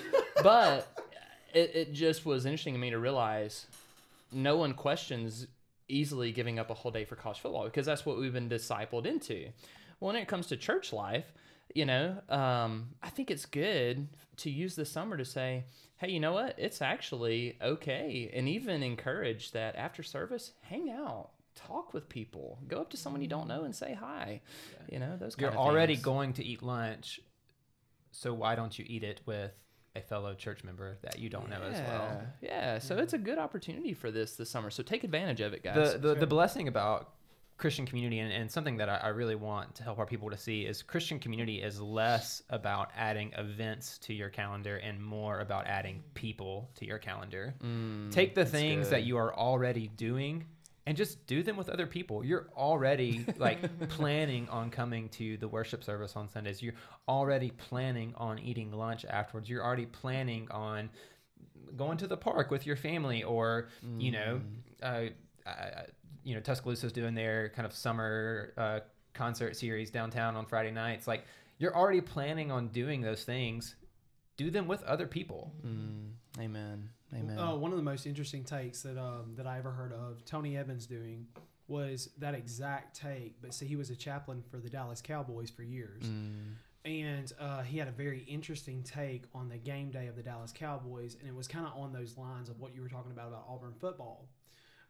but 0.42 0.88
it, 1.56 1.72
it 1.74 1.94
just 1.94 2.26
was 2.26 2.46
interesting 2.46 2.74
to 2.74 2.80
me 2.80 2.90
to 2.92 3.00
realize 3.00 3.66
no 4.32 4.58
one 4.58 4.74
questions 4.74 5.48
easily 5.88 6.32
giving 6.32 6.60
up 6.60 6.70
a 6.70 6.74
whole 6.74 6.92
day 6.92 7.06
for 7.06 7.16
college 7.16 7.40
football 7.40 7.64
because 7.64 7.86
that's 7.86 8.06
what 8.06 8.18
we've 8.18 8.34
been 8.34 8.50
discipled 8.50 9.06
into. 9.06 9.48
When 10.00 10.16
it 10.16 10.28
comes 10.28 10.48
to 10.48 10.58
church 10.58 10.92
life, 10.92 11.32
you 11.74 11.86
know, 11.86 12.18
um, 12.30 12.90
I 13.02 13.10
think 13.10 13.32
it's 13.32 13.46
good 13.46 14.08
to 14.38 14.50
use 14.50 14.76
the 14.76 14.86
summer 14.86 15.16
to 15.18 15.26
say, 15.26 15.64
hey, 15.98 16.12
you 16.12 16.20
know 16.20 16.34
what? 16.34 16.56
It's 16.58 16.82
actually 16.82 17.58
okay. 17.62 18.30
And 18.34 18.50
even 18.50 18.84
encourage 18.84 19.52
that 19.52 19.76
after 19.76 20.04
service, 20.04 20.52
hang 20.62 20.90
out, 20.90 21.30
talk 21.56 21.94
with 21.94 22.10
people, 22.10 22.60
go 22.68 22.82
up 22.82 22.90
to 22.90 22.98
someone 22.98 23.22
you 23.22 23.28
don't 23.30 23.48
know 23.48 23.64
and 23.64 23.74
say 23.74 23.94
hi. 23.98 24.42
You 24.92 25.00
know, 25.00 25.16
those 25.16 25.36
You're 25.40 25.52
of 25.52 25.58
already 25.58 25.96
things. 25.96 26.04
going 26.04 26.34
to 26.34 26.44
eat 26.44 26.62
lunch, 26.62 27.22
so 28.12 28.34
why 28.34 28.56
don't 28.56 28.78
you 28.78 28.86
eat 28.88 29.04
it 29.04 29.22
with 29.26 29.52
a 29.96 30.02
fellow 30.02 30.34
church 30.34 30.64
member 30.64 30.98
that 31.02 31.20
you 31.20 31.30
don't 31.30 31.50
know 31.50 31.62
as 31.62 31.80
well? 31.88 32.22
Yeah, 32.42 32.80
so 32.80 32.98
it's 32.98 33.14
a 33.14 33.18
good 33.18 33.38
opportunity 33.38 33.94
for 33.94 34.12
this 34.12 34.36
this 34.36 34.50
summer. 34.50 34.70
So 34.70 34.84
take 34.84 35.04
advantage 35.04 35.42
of 35.42 35.54
it, 35.54 35.64
guys. 35.64 35.94
The, 35.94 35.98
the 35.98 36.16
the 36.16 36.28
blessing 36.28 36.68
about 36.68 37.16
Christian 37.58 37.86
community 37.86 38.20
and, 38.20 38.32
and 38.34 38.52
something 38.52 38.78
that 38.78 38.90
I, 38.90 38.98
I 38.98 39.08
really 39.10 39.36
want 39.36 39.76
to 39.76 39.84
help 39.84 39.98
our 39.98 40.06
people 40.06 40.30
to 40.30 40.38
see 40.38 40.66
is 40.66 40.82
Christian 40.82 41.20
community 41.20 41.62
is 41.62 41.80
less 41.80 42.44
about 42.50 42.92
adding 42.98 43.32
events 43.38 43.98
to 44.00 44.14
your 44.14 44.30
calendar 44.30 44.78
and 44.78 45.02
more 45.02 45.40
about 45.40 45.66
adding 45.66 46.04
people 46.16 46.70
to 46.76 46.86
your 46.86 46.98
calendar. 46.98 47.56
Mm, 47.64 48.12
take 48.12 48.36
the 48.36 48.46
things 48.46 48.90
that 48.90 49.04
you 49.04 49.18
are 49.18 49.34
already 49.34 49.88
doing 49.88 50.46
and 50.88 50.96
just 50.96 51.26
do 51.26 51.42
them 51.42 51.58
with 51.58 51.70
other 51.70 51.88
people. 51.88 52.24
You're 52.24 52.48
already 52.56 53.26
like 53.38 53.90
planning 53.90 54.48
on 54.50 54.70
coming 54.70 55.10
to 55.10 55.38
the 55.38 55.48
worship 55.48 55.84
service 55.84 56.16
on 56.16 56.30
Sundays. 56.30 56.62
You're 56.62 56.76
already 57.08 57.52
planning 57.52 58.14
on 58.18 58.40
eating 58.40 58.72
lunch 58.72 59.06
afterwards. 59.06 59.50
You're 59.50 59.64
already 59.64 59.88
planning 59.88 60.48
on 60.52 60.90
going 61.76 61.98
to 61.98 62.08
the 62.08 62.18
park 62.18 62.52
with 62.52 62.66
your 62.66 62.76
family 62.76 63.24
or, 63.24 63.70
you 63.98 64.12
know, 64.12 64.42
uh, 64.84 65.06
uh, 65.46 65.84
you 66.24 66.36
know, 66.36 66.42
Tuscaloosa's 66.42 66.92
doing 66.92 67.16
their 67.16 67.50
kind 67.50 67.66
of 67.66 67.74
summer 67.74 68.54
uh, 68.58 68.80
concert 69.14 69.56
series 69.56 69.90
downtown 69.90 70.36
on 70.36 70.46
Friday 70.46 70.72
nights. 70.72 71.08
Like 71.08 71.26
you're 71.58 71.76
already 71.76 72.02
planning 72.02 72.52
on 72.52 72.68
doing 72.68 73.02
those 73.02 73.24
things. 73.24 73.76
Do 74.38 74.52
them 74.52 74.68
with 74.68 74.84
other 74.84 75.08
people. 75.08 75.54
Mm, 75.66 76.12
amen. 76.40 76.90
Amen. 77.16 77.38
Uh, 77.38 77.56
one 77.56 77.72
of 77.72 77.78
the 77.78 77.84
most 77.84 78.06
interesting 78.06 78.44
takes 78.44 78.82
that 78.82 78.98
um, 78.98 79.34
that 79.38 79.48
I 79.48 79.58
ever 79.58 79.72
heard 79.72 79.94
of 79.94 80.26
Tony 80.26 80.58
Evans 80.58 80.86
doing 80.86 81.28
was 81.68 82.10
that 82.20 82.36
exact 82.36 82.96
take. 83.00 83.42
But 83.42 83.54
see, 83.54 83.66
he 83.66 83.76
was 83.76 83.90
a 83.90 83.96
chaplain 83.96 84.44
for 84.50 84.58
the 84.58 84.70
Dallas 84.70 85.02
Cowboys 85.02 85.50
for 85.50 85.64
years, 85.64 86.04
Mm, 86.04 86.54
and 86.86 87.34
uh, 87.40 87.64
he 87.64 87.78
had 87.78 87.88
a 87.88 87.92
very 87.92 88.20
interesting 88.28 88.84
take 88.84 89.24
on 89.34 89.50
the 89.50 89.58
game 89.58 89.90
day 89.92 90.08
of 90.08 90.16
the 90.16 90.24
Dallas 90.24 90.54
Cowboys, 90.54 91.16
and 91.20 91.28
it 91.28 91.36
was 91.36 91.48
kind 91.48 91.66
of 91.66 91.74
on 91.76 91.92
those 91.94 92.18
lines 92.18 92.50
of 92.50 92.60
what 92.60 92.76
you 92.76 92.82
were 92.82 92.90
talking 92.90 93.12
about 93.12 93.30
about 93.30 93.46
Auburn 93.50 93.74
football. 93.80 94.28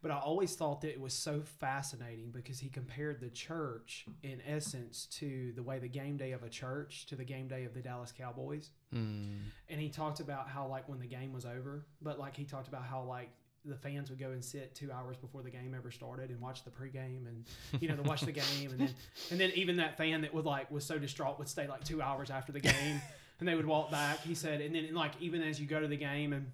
But 0.01 0.11
I 0.11 0.19
always 0.19 0.55
thought 0.55 0.81
that 0.81 0.91
it 0.91 1.01
was 1.01 1.13
so 1.13 1.41
fascinating 1.41 2.29
because 2.29 2.59
he 2.59 2.69
compared 2.69 3.19
the 3.21 3.29
church, 3.29 4.05
in 4.21 4.39
essence, 4.45 5.07
to 5.13 5.51
the 5.55 5.63
way 5.63 5.79
the 5.79 5.87
game 5.87 6.15
day 6.17 6.31
of 6.33 6.43
a 6.43 6.49
church 6.49 7.07
to 7.07 7.15
the 7.15 7.23
game 7.23 7.47
day 7.47 7.63
of 7.63 7.73
the 7.73 7.79
Dallas 7.81 8.11
Cowboys 8.11 8.69
mm, 8.95 9.37
and 9.69 9.81
he 9.81 9.89
talked 9.89 10.19
about 10.19 10.47
how 10.47 10.67
like 10.67 10.87
when 10.87 10.99
the 10.99 11.07
game 11.07 11.33
was 11.33 11.45
over 11.45 11.85
but 12.01 12.19
like 12.19 12.35
he 12.35 12.43
talked 12.43 12.67
about 12.67 12.83
how 12.83 13.03
like 13.03 13.29
the 13.65 13.75
fans 13.75 14.09
would 14.09 14.19
go 14.19 14.31
and 14.31 14.43
sit 14.43 14.75
two 14.75 14.91
hours 14.91 15.17
before 15.17 15.41
the 15.41 15.49
game 15.49 15.73
ever 15.75 15.89
started 15.91 16.29
and 16.29 16.39
watch 16.39 16.63
the 16.63 16.69
pregame 16.69 17.27
and 17.27 17.45
you 17.81 17.89
know 17.89 17.95
to 17.95 18.03
watch 18.03 18.21
the 18.21 18.31
game. 18.31 18.71
And 18.71 18.79
then 18.79 18.93
and 19.31 19.39
then 19.39 19.51
even 19.55 19.77
that 19.77 19.97
fan 19.97 20.21
that 20.21 20.33
would 20.33 20.45
like 20.45 20.69
was 20.71 20.85
so 20.85 20.99
distraught 20.99 21.39
would 21.39 21.49
stay 21.49 21.67
like 21.67 21.83
two 21.83 22.01
hours 22.01 22.29
after 22.29 22.51
the 22.51 22.59
game 22.59 23.01
and 23.39 23.47
they 23.47 23.55
would 23.55 23.65
walk 23.65 23.91
back 23.91 24.19
he 24.21 24.35
said. 24.35 24.61
And 24.61 24.75
then 24.75 24.93
like 24.93 25.13
even 25.19 25.41
as 25.41 25.59
you 25.59 25.65
go 25.65 25.79
to 25.79 25.87
the 25.87 25.97
game 25.97 26.33
and 26.33 26.51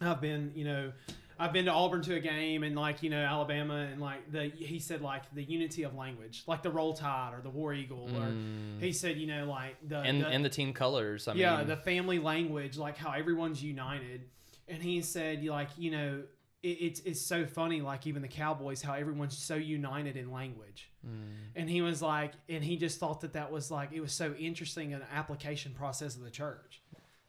i've 0.00 0.20
been 0.20 0.52
you 0.54 0.64
know 0.64 0.92
I've 1.38 1.52
been 1.52 1.66
to 1.66 1.72
Auburn 1.72 2.02
to 2.02 2.16
a 2.16 2.20
game 2.20 2.62
and 2.64 2.74
like 2.74 3.02
you 3.02 3.10
know 3.10 3.22
Alabama 3.24 3.88
and 3.90 4.00
like 4.00 4.30
the 4.32 4.44
he 4.44 4.78
said 4.78 5.02
like 5.02 5.22
the 5.34 5.42
unity 5.42 5.84
of 5.84 5.94
language 5.94 6.42
like 6.46 6.62
the 6.62 6.70
Roll 6.70 6.94
Tide 6.94 7.32
or 7.34 7.40
the 7.40 7.50
War 7.50 7.72
Eagle 7.72 8.08
or 8.16 8.26
mm. 8.26 8.80
he 8.80 8.92
said 8.92 9.16
you 9.16 9.26
know 9.26 9.44
like 9.46 9.76
the 9.86 10.00
and 10.00 10.22
the, 10.22 10.28
and 10.28 10.44
the 10.44 10.48
team 10.48 10.72
colors. 10.72 11.28
I 11.28 11.34
yeah, 11.34 11.58
mean, 11.58 11.68
the 11.68 11.76
family 11.76 12.18
language, 12.18 12.76
like 12.76 12.96
how 12.96 13.12
everyone's 13.12 13.62
united. 13.62 14.22
And 14.66 14.82
he 14.82 15.00
said, 15.00 15.42
like, 15.44 15.68
you 15.78 15.90
know, 15.90 16.22
it, 16.62 16.68
it's 16.68 17.00
it's 17.00 17.20
so 17.20 17.46
funny, 17.46 17.80
like 17.80 18.06
even 18.06 18.22
the 18.22 18.28
Cowboys, 18.28 18.82
how 18.82 18.94
everyone's 18.94 19.36
so 19.36 19.54
united 19.54 20.16
in 20.16 20.30
language. 20.30 20.90
mm, 21.06 21.10
And 21.56 21.68
he 21.68 21.82
was 21.82 22.02
like, 22.02 22.32
and 22.48 22.62
he 22.62 22.76
just 22.76 22.98
thought 22.98 23.20
that 23.22 23.32
that 23.34 23.50
was 23.50 23.70
like 23.70 23.92
it 23.92 24.00
was 24.00 24.12
so 24.12 24.34
interesting 24.38 24.94
an 24.94 25.02
application 25.12 25.72
process 25.72 26.16
of 26.16 26.22
the 26.22 26.30
church. 26.30 26.82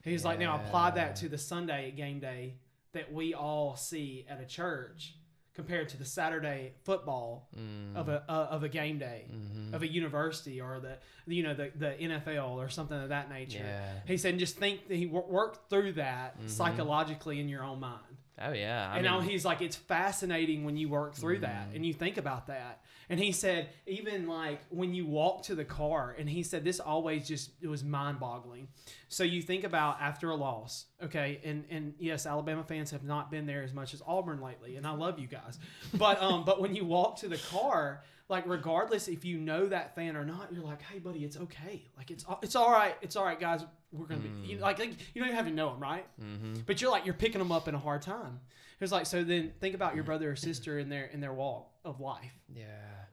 He 0.03 0.13
was 0.13 0.23
like, 0.23 0.39
now 0.39 0.55
apply 0.55 0.91
that 0.91 1.17
to 1.17 1.29
the 1.29 1.37
Sunday 1.37 1.91
game 1.91 2.19
day 2.19 2.55
that 2.93 3.11
we 3.13 3.33
all 3.33 3.75
see 3.75 4.25
at 4.29 4.41
a 4.41 4.45
church 4.45 5.15
compared 5.53 5.89
to 5.89 5.97
the 5.97 6.05
Saturday 6.05 6.73
football 6.83 7.49
mm, 7.57 7.95
of 7.95 8.07
a 8.07 8.23
uh, 8.29 8.47
of 8.49 8.63
a 8.63 8.69
game 8.69 8.97
day 8.97 9.25
mhm. 9.29 9.73
of 9.73 9.81
a 9.81 9.87
university 9.87 10.61
or 10.61 10.79
the 10.79 10.97
you 11.27 11.43
know 11.43 11.53
the 11.53 11.71
the 11.75 11.91
NFL 11.99 12.51
or 12.51 12.69
something 12.69 12.97
of 13.01 13.09
that 13.09 13.29
nature. 13.29 13.59
Yeah. 13.63 13.91
He 14.05 14.17
said, 14.17 14.37
just 14.39 14.57
think 14.57 14.87
that 14.87 14.95
he 14.95 15.05
wor- 15.05 15.27
worked 15.27 15.69
through 15.69 15.93
that 15.93 16.39
Mhm. 16.41 16.49
psychologically 16.49 17.39
in 17.39 17.49
your 17.49 17.63
own 17.63 17.79
mind. 17.79 18.08
Oh 18.41 18.53
yeah. 18.53 18.89
I 18.89 18.97
and 18.97 19.03
mean, 19.03 19.11
now 19.11 19.19
he's 19.19 19.43
like, 19.45 19.61
it's 19.61 19.75
fascinating 19.75 20.63
when 20.63 20.77
you 20.77 20.89
work 20.89 21.13
through 21.15 21.39
that 21.39 21.71
Mm. 21.71 21.75
and 21.75 21.85
you 21.85 21.93
think 21.93 22.17
about 22.17 22.47
that. 22.47 22.81
And 23.11 23.19
he 23.19 23.31
said, 23.31 23.69
even 23.87 24.27
like 24.27 24.61
when 24.69 24.93
you 24.93 25.05
walk 25.05 25.43
to 25.43 25.55
the 25.55 25.65
car, 25.65 26.15
and 26.17 26.29
he 26.29 26.43
said 26.43 26.63
this 26.63 26.79
always 26.79 27.27
just 27.27 27.51
it 27.59 27.67
was 27.67 27.83
mind 27.83 28.19
boggling. 28.19 28.67
So 29.07 29.23
you 29.23 29.41
think 29.41 29.63
about 29.63 29.99
after 29.99 30.29
a 30.29 30.35
loss, 30.35 30.85
okay, 31.03 31.39
and 31.43 31.65
and 31.71 31.95
yes, 31.99 32.25
Alabama 32.27 32.63
fans 32.63 32.91
have 32.91 33.03
not 33.03 33.31
been 33.31 33.45
there 33.47 33.63
as 33.63 33.73
much 33.73 33.93
as 33.95 34.01
Auburn 34.05 34.41
lately, 34.41 34.75
and 34.75 34.85
I 34.85 34.91
love 34.91 35.17
you 35.19 35.27
guys, 35.27 35.57
but 35.95 36.21
um, 36.21 36.45
but 36.45 36.61
when 36.61 36.75
you 36.75 36.85
walk 36.85 37.17
to 37.17 37.27
the 37.27 37.37
car. 37.37 38.03
Like 38.31 38.43
regardless 38.47 39.07
if 39.07 39.25
you 39.25 39.39
know 39.39 39.65
that 39.65 39.95
fan 39.95 40.15
or 40.15 40.23
not, 40.23 40.53
you're 40.53 40.63
like, 40.63 40.83
hey 40.83 40.99
buddy, 40.99 41.25
it's 41.25 41.35
okay. 41.35 41.89
Like 41.97 42.11
it's 42.11 42.23
it's 42.43 42.55
all 42.55 42.71
right. 42.71 42.95
It's 43.01 43.15
all 43.15 43.25
right, 43.25 43.39
guys. 43.39 43.61
We're 43.91 44.05
gonna 44.05 44.21
be 44.21 44.47
you 44.47 44.57
know, 44.57 44.63
like, 44.63 44.79
like 44.79 44.91
you 45.13 45.21
don't 45.21 45.25
even 45.25 45.35
have 45.35 45.47
to 45.47 45.51
know 45.51 45.71
them, 45.71 45.79
right? 45.79 46.05
mhm. 46.21 46.65
But 46.65 46.81
you're 46.81 46.91
like 46.91 47.05
you're 47.05 47.13
picking 47.13 47.39
them 47.39 47.51
up 47.51 47.67
in 47.67 47.75
a 47.75 47.79
hard 47.79 48.01
time. 48.01 48.39
It's 48.79 48.91
like 48.91 49.05
so. 49.05 49.23
Then 49.23 49.53
think 49.59 49.75
about 49.75 49.95
your 49.95 50.03
mm. 50.03 50.07
brother 50.07 50.31
or 50.31 50.35
sister 50.35 50.79
in 50.79 50.89
their 50.89 51.05
in 51.05 51.19
their 51.19 51.33
walk 51.33 51.71
of 51.83 51.99
life 51.99 52.33
Yeah. 52.53 52.65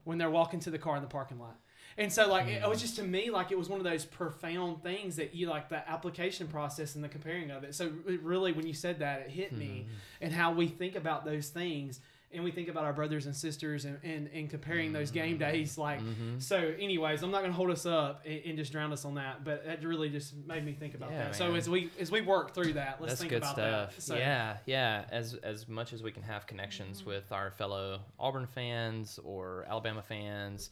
when 0.05 0.19
they're 0.19 0.31
walking 0.31 0.61
to 0.61 0.71
the 0.71 0.79
car 0.79 0.97
in 0.97 1.03
the 1.03 1.09
parking 1.09 1.39
lot. 1.39 1.59
And 1.99 2.13
so 2.13 2.29
like 2.29 2.47
it 2.47 2.69
was 2.69 2.79
mm. 2.79 2.83
just 2.83 2.97
to 2.97 3.03
me 3.03 3.31
like 3.31 3.51
it 3.51 3.59
was 3.59 3.69
one 3.69 3.81
of 3.81 3.85
those 3.85 4.05
profound 4.05 4.83
things 4.83 5.17
that 5.17 5.35
you 5.35 5.49
like 5.49 5.69
the 5.69 5.89
application 5.89 6.47
process 6.47 6.95
and 6.95 7.03
the 7.03 7.09
comparing 7.09 7.51
of 7.51 7.65
it. 7.65 7.75
So 7.75 7.91
it 8.07 8.23
really 8.23 8.53
when 8.53 8.67
you 8.67 8.75
said 8.75 8.99
that 9.01 9.23
it 9.23 9.31
hit 9.31 9.53
me 9.53 9.87
hmm. 9.89 9.95
and 10.21 10.33
how 10.33 10.53
we 10.53 10.69
think 10.69 10.95
about 10.95 11.25
those 11.25 11.49
things 11.49 12.01
and 12.37 12.45
we 12.45 12.53
think 12.53 12.69
about 12.69 12.85
our 12.85 12.93
brothers 12.93 13.27
and 13.27 13.35
sisters 13.35 13.85
and, 13.85 13.99
and, 14.05 14.29
and 14.33 14.49
comparing 14.49 14.93
those 14.93 15.11
game 15.11 15.37
days 15.39 15.77
like 15.77 16.01
Mhm. 16.01 16.41
so 16.41 16.57
anyways 16.79 17.23
i'm 17.23 17.31
not 17.33 17.41
going 17.41 17.51
to 17.51 17.57
hold 17.57 17.71
us 17.71 17.87
up 17.87 18.23
and, 18.25 18.41
and 18.45 18.59
just 18.59 18.71
drown 18.71 18.93
us 18.93 19.05
on 19.05 19.15
that 19.15 19.43
but 19.43 19.65
that 19.67 19.83
really 19.83 20.09
just 20.11 20.35
made 20.47 20.65
me 20.65 20.73
think 20.73 20.95
about 20.95 21.11
Yeah, 21.11 21.25
that 21.25 21.35
so 21.37 21.55
as 21.55 21.69
we 21.69 21.91
as 21.99 22.13
we 22.13 22.21
work 22.21 22.55
through 22.55 22.75
that 22.75 22.99
let's 23.01 23.13
That's 23.15 23.21
think 23.23 23.33
about 23.33 23.55
stuff. 23.55 23.95
that 23.97 24.03
so 24.03 24.15
Yeah, 24.17 24.59
yeah. 24.67 25.05
As 25.11 25.35
as 25.43 25.67
much 25.69 25.93
as 25.93 26.03
we 26.03 26.13
can 26.13 26.23
have 26.23 26.47
connections 26.47 27.05
with 27.05 27.33
our 27.33 27.51
fellow 27.51 28.01
Auburn 28.19 28.47
fans 28.47 29.19
or 29.25 29.65
Alabama 29.69 30.03
fans, 30.03 30.71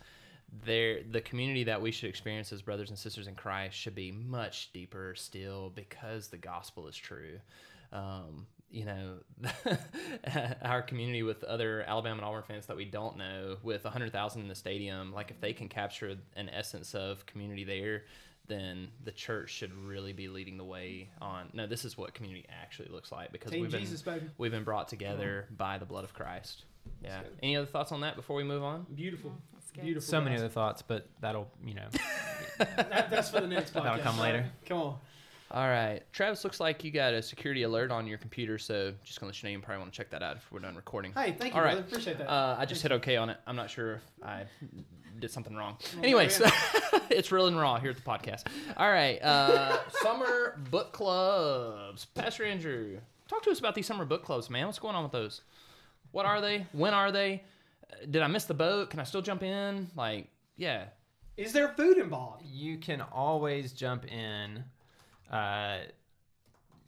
there 0.65 1.03
the 1.11 1.21
community 1.23 1.65
that 1.65 1.81
we 1.81 1.91
should 1.91 2.09
experience 2.09 2.53
as 2.53 2.63
brothers 2.63 2.91
and 2.91 2.99
sisters 2.99 3.27
in 3.27 3.35
Christ 3.35 3.77
should 3.77 3.95
be 3.95 4.13
much 4.13 4.71
deeper 4.73 5.15
still 5.17 5.71
because 5.75 6.29
the 6.29 6.37
gospel 6.39 6.87
is 6.87 6.97
true. 6.97 7.41
Um, 7.93 8.47
you 8.75 8.85
know, 8.85 9.19
our 10.63 10.83
community 10.83 11.23
with 11.23 11.45
other 11.45 11.85
Alabama 11.87 12.17
and 12.17 12.25
Auburn 12.25 12.43
fans 12.43 12.67
that 12.67 12.77
we 12.77 12.85
don't 12.85 13.17
know, 13.17 13.57
with 13.63 13.85
100,000 13.85 14.43
in 14.43 14.49
the 14.49 14.55
stadium, 14.55 15.13
like 15.13 15.31
if 15.31 15.41
they 15.41 15.53
can 15.53 15.69
capture 15.69 16.17
an 16.37 16.49
essence 16.49 16.93
of 16.95 17.25
community 17.25 17.63
there, 17.63 18.03
then 18.49 18.89
the 19.05 19.13
church 19.13 19.51
should 19.51 19.73
really 19.87 20.13
be 20.13 20.27
leading 20.27 20.59
the 20.59 20.65
way 20.65 21.09
on. 21.21 21.51
No, 21.53 21.69
this 21.69 21.85
is 21.85 21.97
what 21.97 22.15
community 22.15 22.47
actually 22.51 22.89
looks 22.89 23.13
like 23.13 23.31
because 23.31 23.53
team 23.53 23.63
we've 23.63 23.71
been 23.71 23.81
jesus 23.81 24.03
baby 24.03 24.27
we've 24.37 24.51
been 24.51 24.65
brought 24.65 24.89
together 24.89 25.47
by 25.57 25.79
the 25.79 25.87
blood 25.87 26.05
of 26.05 26.13
Christ. 26.13 26.65
Yeah. 27.03 27.21
Any 27.43 27.57
other 27.57 27.67
thoughts 27.67 27.93
on 27.93 28.01
that 28.01 28.17
before 28.17 28.37
we 28.37 28.45
move 28.45 28.63
on? 28.63 28.87
beautiful 28.95 29.33
That's 29.55 29.71
beautiful 29.71 30.07
So 30.07 30.21
many 30.21 30.37
other 30.37 30.49
thoughts, 30.49 30.83
but 30.83 31.07
that'll, 31.21 31.49
you 31.65 31.75
know, 31.75 31.87
that, 32.59 33.09
that's 33.09 33.31
for 33.31 33.41
the 33.41 33.47
next 33.47 33.73
podcast 33.73 33.85
That'll 33.85 34.03
come 34.03 34.19
later. 34.19 34.47
come 34.67 34.79
on 34.79 34.99
All 35.51 35.69
right, 35.69 36.03
Travis. 36.13 36.43
Looks 36.43 36.59
like 36.59 36.83
you 36.83 36.91
got 36.91 37.15
a 37.15 37.23
security 37.23 37.63
alert 37.63 37.91
on 37.93 38.07
your 38.07 38.19
computer, 38.19 38.59
so 38.59 38.93
just 39.05 39.21
gonna 39.21 39.29
let 39.29 39.43
you 39.43 39.49
know 39.49 39.53
you 39.53 39.61
probably 39.61 39.81
want 39.83 39.93
to 39.93 39.97
check 39.97 40.11
that 40.11 40.23
out 40.23 40.37
if 40.37 40.51
we're 40.51 40.59
done 40.59 40.75
recording. 40.75 41.13
hey 41.13 41.33
thank 41.39 41.55
you 41.55 41.61
All 41.61 41.65
right. 41.65 41.75
brother 41.75 41.87
appreciate 41.89 42.19
that 42.19 42.29
Uh, 42.31 42.57
I 42.59 42.65
just 42.67 42.83
hit 42.83 42.91
OK 42.93 43.17
on 43.17 43.31
it. 43.31 43.37
I'm 43.47 43.55
not 43.55 43.71
sure 43.71 43.95
if 43.97 44.03
I 44.25 44.45
did 45.21 45.31
something 45.31 45.55
wrong. 45.55 45.77
Well, 45.95 46.03
Anyways, 46.05 46.41
it's 47.11 47.31
real 47.31 47.47
and 47.47 47.57
raw 47.59 47.79
here 47.79 47.91
at 47.91 47.97
the 47.97 48.03
podcast. 48.03 48.47
All 48.77 48.91
right, 48.91 49.23
uh, 49.23 49.79
summer 50.03 50.59
book 50.71 50.93
clubs. 50.93 52.07
Pastor 52.07 52.45
Andrew, 52.45 52.99
talk 53.29 53.43
to 53.45 53.51
us 53.51 53.59
about 53.61 53.75
these 53.77 53.87
summer 53.87 54.05
book 54.05 54.25
clubs, 54.25 54.51
man. 54.51 54.67
What's 54.67 54.79
going 54.81 54.97
on 54.97 55.03
with 55.05 55.13
those? 55.13 55.43
What 56.11 56.27
are 56.27 56.41
they? 56.41 56.67
When 56.73 56.95
are 56.95 57.13
they? 57.13 57.45
Uh, 57.93 58.07
Did 58.11 58.23
I 58.23 58.27
miss 58.27 58.45
the 58.47 58.55
boat? 58.55 58.91
Can 58.91 58.99
I 58.99 59.05
still 59.05 59.23
jump 59.23 59.43
in? 59.43 59.89
Like, 59.95 60.29
yeah. 60.57 60.87
is 61.37 61.53
there 61.53 61.69
food 61.69 61.99
involved 61.99 62.43
you 62.47 62.79
can 62.79 63.01
always 63.03 63.73
jump 63.73 64.05
in. 64.11 64.65
Uh, 65.31 65.79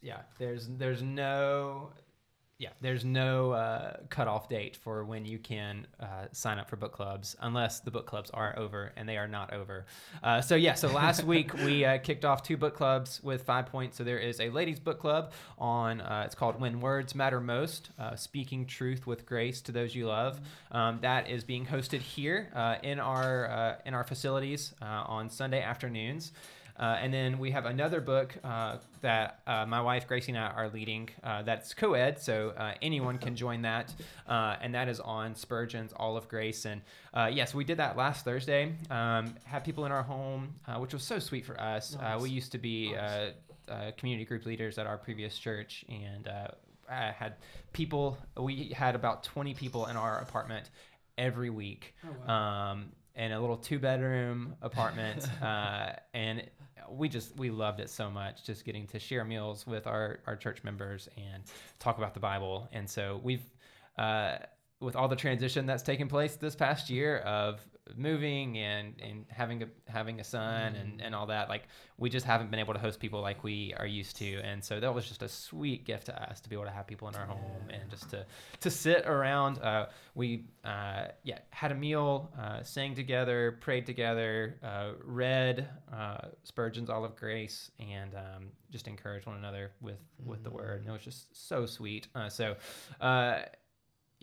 yeah, 0.02 0.20
there's 0.38 0.68
there's 0.78 1.02
no 1.02 1.90
yeah 2.58 2.70
there's 2.80 3.04
no 3.04 3.50
uh, 3.52 3.96
cutoff 4.08 4.48
date 4.48 4.76
for 4.76 5.04
when 5.04 5.24
you 5.24 5.38
can 5.38 5.86
uh, 6.00 6.26
sign 6.32 6.58
up 6.58 6.70
for 6.70 6.76
book 6.76 6.92
clubs 6.92 7.36
unless 7.40 7.80
the 7.80 7.90
book 7.90 8.06
clubs 8.06 8.30
are 8.30 8.56
over 8.58 8.92
and 8.96 9.08
they 9.08 9.16
are 9.16 9.26
not 9.26 9.52
over. 9.52 9.84
Uh, 10.22 10.40
so 10.40 10.54
yeah, 10.54 10.74
so 10.74 10.88
last 10.88 11.24
week 11.34 11.52
we 11.54 11.84
uh, 11.84 11.98
kicked 11.98 12.24
off 12.24 12.42
two 12.42 12.56
book 12.56 12.74
clubs 12.74 13.20
with 13.22 13.42
five 13.42 13.66
points. 13.66 13.98
So 13.98 14.04
there 14.04 14.18
is 14.18 14.40
a 14.40 14.48
ladies 14.50 14.78
book 14.78 15.00
club 15.00 15.32
on 15.58 16.00
uh, 16.00 16.22
it's 16.24 16.34
called 16.34 16.60
When 16.60 16.80
Words 16.80 17.14
Matter 17.14 17.40
Most, 17.40 17.90
uh, 17.98 18.14
speaking 18.16 18.64
truth 18.64 19.06
with 19.06 19.26
grace 19.26 19.60
to 19.62 19.72
those 19.72 19.94
you 19.94 20.06
love. 20.06 20.40
Um, 20.70 20.98
that 21.02 21.28
is 21.28 21.44
being 21.44 21.66
hosted 21.66 22.00
here 22.00 22.50
uh, 22.54 22.76
in 22.82 23.00
our 23.00 23.50
uh, 23.50 23.74
in 23.84 23.92
our 23.92 24.04
facilities 24.04 24.72
uh, 24.80 25.04
on 25.06 25.28
Sunday 25.30 25.62
afternoons. 25.62 26.32
Uh, 26.78 26.96
and 27.00 27.12
then 27.12 27.38
we 27.38 27.50
have 27.50 27.64
another 27.66 28.00
book 28.00 28.34
uh, 28.44 28.76
that 29.00 29.40
uh, 29.46 29.64
my 29.66 29.80
wife 29.80 30.06
Gracie 30.06 30.32
and 30.32 30.38
I 30.38 30.48
are 30.48 30.68
leading. 30.68 31.08
Uh, 31.24 31.42
that's 31.42 31.72
co-ed, 31.74 32.20
so 32.20 32.52
uh, 32.56 32.74
anyone 32.82 33.18
can 33.18 33.34
join 33.36 33.62
that, 33.62 33.94
uh, 34.28 34.56
and 34.60 34.74
that 34.74 34.88
is 34.88 35.00
on 35.00 35.34
Spurgeon's 35.34 35.92
All 35.94 36.16
of 36.16 36.28
Grace. 36.28 36.64
And 36.66 36.82
uh, 37.14 37.30
yes, 37.32 37.54
we 37.54 37.64
did 37.64 37.78
that 37.78 37.96
last 37.96 38.24
Thursday. 38.24 38.74
Um, 38.90 39.34
had 39.44 39.64
people 39.64 39.86
in 39.86 39.92
our 39.92 40.02
home, 40.02 40.54
uh, 40.68 40.78
which 40.78 40.92
was 40.92 41.02
so 41.02 41.18
sweet 41.18 41.46
for 41.46 41.58
us. 41.60 41.96
Uh, 41.96 42.02
Nice. 42.02 42.22
we 42.22 42.30
used 42.30 42.52
to 42.52 42.58
be 42.58 42.92
Nice. 42.92 43.00
uh, 43.68 43.72
uh, 43.72 43.90
community 43.96 44.24
group 44.24 44.44
leaders 44.46 44.78
at 44.78 44.86
our 44.86 44.96
previous 44.98 45.36
church, 45.38 45.84
and 45.88 46.28
uh, 46.28 46.48
I 46.90 47.10
had 47.10 47.34
people. 47.72 48.16
We 48.36 48.72
had 48.76 48.94
about 48.94 49.24
twenty 49.24 49.54
people 49.54 49.86
in 49.86 49.96
our 49.96 50.18
apartment 50.20 50.70
every 51.18 51.48
week 51.50 51.94
Oh, 52.04 52.08
wow. 52.28 52.70
um, 52.72 52.92
in 53.16 53.32
a 53.32 53.40
little 53.40 53.56
two 53.56 53.78
bedroom 53.78 54.54
apartment, 54.62 55.26
uh, 55.42 55.92
and 56.14 56.44
we 56.90 57.08
just 57.08 57.36
we 57.36 57.50
loved 57.50 57.80
it 57.80 57.90
so 57.90 58.10
much, 58.10 58.44
just 58.44 58.64
getting 58.64 58.86
to 58.88 58.98
share 58.98 59.24
meals 59.24 59.66
with 59.66 59.86
our 59.86 60.20
our 60.26 60.36
church 60.36 60.64
members 60.64 61.08
and 61.16 61.42
talk 61.78 61.98
about 61.98 62.14
the 62.14 62.20
Bible. 62.20 62.68
And 62.72 62.88
so 62.88 63.20
we've 63.22 63.44
uh, 63.98 64.38
with 64.80 64.96
all 64.96 65.08
the 65.08 65.16
transition 65.16 65.66
that's 65.66 65.82
taken 65.82 66.08
place 66.08 66.36
this 66.36 66.54
past 66.54 66.90
year 66.90 67.18
of 67.18 67.60
moving 67.94 68.58
and 68.58 68.94
and 69.00 69.24
having 69.28 69.62
a 69.62 69.66
having 69.86 70.20
a 70.20 70.24
son 70.24 70.74
and 70.74 71.00
and 71.00 71.14
all 71.14 71.26
that 71.26 71.48
like 71.48 71.68
we 71.98 72.10
just 72.10 72.26
haven't 72.26 72.50
been 72.50 72.60
able 72.60 72.74
to 72.74 72.80
host 72.80 73.00
people 73.00 73.22
like 73.22 73.42
we 73.42 73.74
are 73.78 73.86
used 73.86 74.16
to. 74.16 74.40
And 74.42 74.62
so 74.62 74.80
that 74.80 74.94
was 74.94 75.06
just 75.06 75.22
a 75.22 75.28
sweet 75.28 75.84
gift 75.84 76.06
to 76.06 76.30
us 76.30 76.40
to 76.40 76.48
be 76.48 76.56
able 76.56 76.66
to 76.66 76.70
have 76.70 76.86
people 76.86 77.08
in 77.08 77.14
our 77.14 77.26
home 77.26 77.70
and 77.70 77.88
just 77.90 78.10
to 78.10 78.26
to 78.60 78.70
sit 78.70 79.06
around. 79.06 79.58
Uh, 79.58 79.86
we 80.14 80.44
uh, 80.64 81.06
yeah 81.22 81.38
had 81.50 81.72
a 81.72 81.74
meal 81.74 82.30
uh, 82.38 82.62
sang 82.62 82.94
together 82.94 83.58
prayed 83.60 83.86
together 83.86 84.58
uh, 84.62 84.90
read 85.04 85.68
uh, 85.92 86.28
spurgeon's 86.42 86.90
all 86.90 87.04
of 87.04 87.16
grace 87.16 87.70
and 87.78 88.14
um, 88.14 88.46
just 88.70 88.88
encouraged 88.88 89.26
one 89.26 89.36
another 89.36 89.72
with 89.80 89.98
with 90.24 90.42
the 90.42 90.50
word. 90.50 90.80
And 90.80 90.88
it 90.88 90.92
was 90.92 91.02
just 91.02 91.48
so 91.48 91.66
sweet. 91.66 92.08
Uh, 92.14 92.28
so 92.28 92.56
uh, 93.00 93.40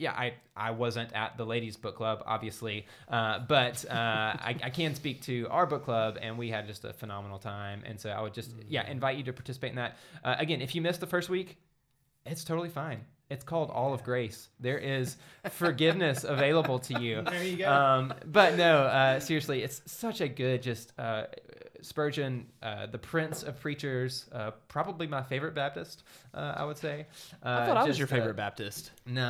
yeah, 0.03 0.12
I, 0.12 0.33
I 0.55 0.72
wasn't 0.72 1.13
at 1.13 1.38
the 1.38 1.45
ladies' 1.45 1.77
book 1.77 1.95
club, 1.95 2.24
obviously, 2.25 2.86
uh, 3.07 3.39
but 3.48 3.86
uh, 3.89 3.93
I, 3.93 4.55
I 4.62 4.69
can 4.69 4.93
speak 4.95 5.22
to 5.24 5.48
our 5.50 5.65
book 5.65 5.86
club, 5.86 6.17
and 6.22 6.38
we 6.38 6.50
had 6.50 6.67
just 6.67 6.83
a 6.83 6.91
phenomenal 6.93 7.39
time. 7.39 7.83
And 7.86 8.00
so 8.00 8.10
I 8.10 8.22
would 8.22 8.33
just, 8.33 8.51
yeah, 8.67 8.88
invite 8.89 9.17
you 9.17 9.24
to 9.24 9.33
participate 9.33 9.72
in 9.72 9.77
that. 9.77 9.98
Uh, 10.24 10.36
again, 10.38 10.62
if 10.62 10.75
you 10.75 10.81
missed 10.81 11.00
the 11.00 11.07
first 11.07 11.29
week, 11.29 11.57
it's 12.25 12.43
totally 12.43 12.69
fine. 12.69 13.00
It's 13.29 13.43
called 13.43 13.72
All 13.72 13.93
of 13.93 14.03
Grace. 14.03 14.50
There 14.60 14.77
is 14.77 15.15
forgiveness 15.50 16.24
available 16.27 16.79
to 16.79 17.01
you. 17.01 17.22
There 17.22 17.43
you 17.43 17.57
go. 17.57 17.72
Um, 17.72 18.13
but 18.25 18.57
no, 18.57 18.79
uh, 18.83 19.19
seriously, 19.22 19.63
it's 19.63 19.81
such 19.86 20.19
a 20.19 20.27
good, 20.27 20.62
just 20.62 20.91
uh, 21.00 21.24
Spurgeon, 21.84 22.48
uh, 22.62 22.88
the 22.88 22.98
prince 22.98 23.44
of 23.44 23.60
preachers, 23.60 24.25
uh, 24.32 24.52
probably 24.68 25.06
my 25.08 25.22
favorite 25.22 25.54
Baptist, 25.54 26.04
uh, 26.34 26.54
I 26.56 26.66
would 26.66 26.78
say. 26.78 27.06
Uh, 27.46 27.50
I 27.62 27.66
thought 27.68 27.78
I 27.78 27.84
was 27.86 28.00
your 28.00 28.08
uh, 28.08 28.12
favorite 28.12 28.36
Baptist. 28.36 28.92
no. 29.06 29.22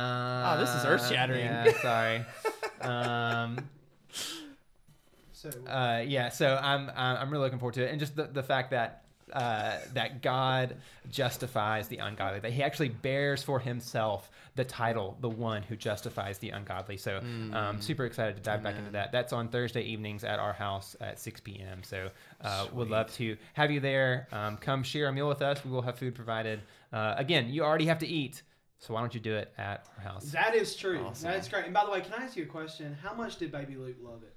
Oh, 0.54 0.58
this 0.60 0.70
is 0.74 0.84
earth-shattering. 0.84 1.44
Yeah, 1.44 1.72
sorry. 1.82 2.24
um, 2.80 3.68
So 5.32 5.50
uh, 5.68 6.02
yeah, 6.06 6.30
so 6.30 6.58
I'm 6.62 6.90
I'm 6.96 7.16
I'm 7.18 7.30
really 7.30 7.44
looking 7.44 7.58
forward 7.58 7.74
to 7.74 7.84
it, 7.86 7.90
and 7.90 8.00
just 8.00 8.16
the, 8.16 8.24
the 8.24 8.42
fact 8.42 8.70
that 8.70 9.03
uh, 9.32 9.78
that 9.94 10.22
God 10.22 10.76
justifies 11.10 11.88
the 11.88 11.98
ungodly, 11.98 12.40
that 12.40 12.52
He 12.52 12.62
actually 12.62 12.90
bears 12.90 13.42
for 13.42 13.58
Himself 13.58 14.30
the 14.56 14.64
title, 14.64 15.16
the 15.20 15.28
one 15.28 15.62
who 15.62 15.76
justifies 15.76 16.38
the 16.38 16.50
ungodly. 16.50 16.96
So 16.96 17.20
um, 17.52 17.80
super 17.80 18.04
excited 18.04 18.36
to 18.36 18.42
dive 18.42 18.62
back 18.62 18.76
into 18.76 18.92
that. 18.92 19.10
That's 19.12 19.32
on 19.32 19.48
Thursday 19.48 19.82
evenings 19.82 20.22
at 20.24 20.38
our 20.38 20.52
house 20.52 20.94
at 21.00 21.18
6 21.18 21.40
p.m. 21.40 21.82
So 21.82 22.10
uh, 22.40 22.66
would 22.72 22.88
love 22.90 23.12
to 23.14 23.36
have 23.54 23.70
you 23.70 23.80
there. 23.80 24.28
Um, 24.32 24.56
come 24.56 24.82
share 24.82 25.08
a 25.08 25.12
meal 25.12 25.28
with 25.28 25.42
us. 25.42 25.64
We 25.64 25.70
will 25.70 25.82
have 25.82 25.98
food 25.98 26.14
provided. 26.14 26.60
Uh, 26.92 27.14
again, 27.16 27.48
you 27.48 27.64
already 27.64 27.86
have 27.86 27.98
to 27.98 28.06
eat, 28.06 28.42
so 28.78 28.94
why 28.94 29.00
don't 29.00 29.14
you 29.14 29.20
do 29.20 29.34
it 29.34 29.52
at 29.58 29.88
our 29.96 30.04
house? 30.04 30.30
that 30.30 30.54
is 30.54 30.76
true. 30.76 31.00
Awesome. 31.04 31.30
That's 31.30 31.48
great. 31.48 31.64
And 31.64 31.74
by 31.74 31.84
the 31.84 31.90
way, 31.90 32.00
can 32.00 32.12
I 32.12 32.24
ask 32.24 32.36
you 32.36 32.44
a 32.44 32.46
question? 32.46 32.96
How 33.02 33.14
much 33.14 33.38
did 33.38 33.50
Baby 33.50 33.76
Luke 33.76 33.96
love 34.00 34.22
it? 34.22 34.36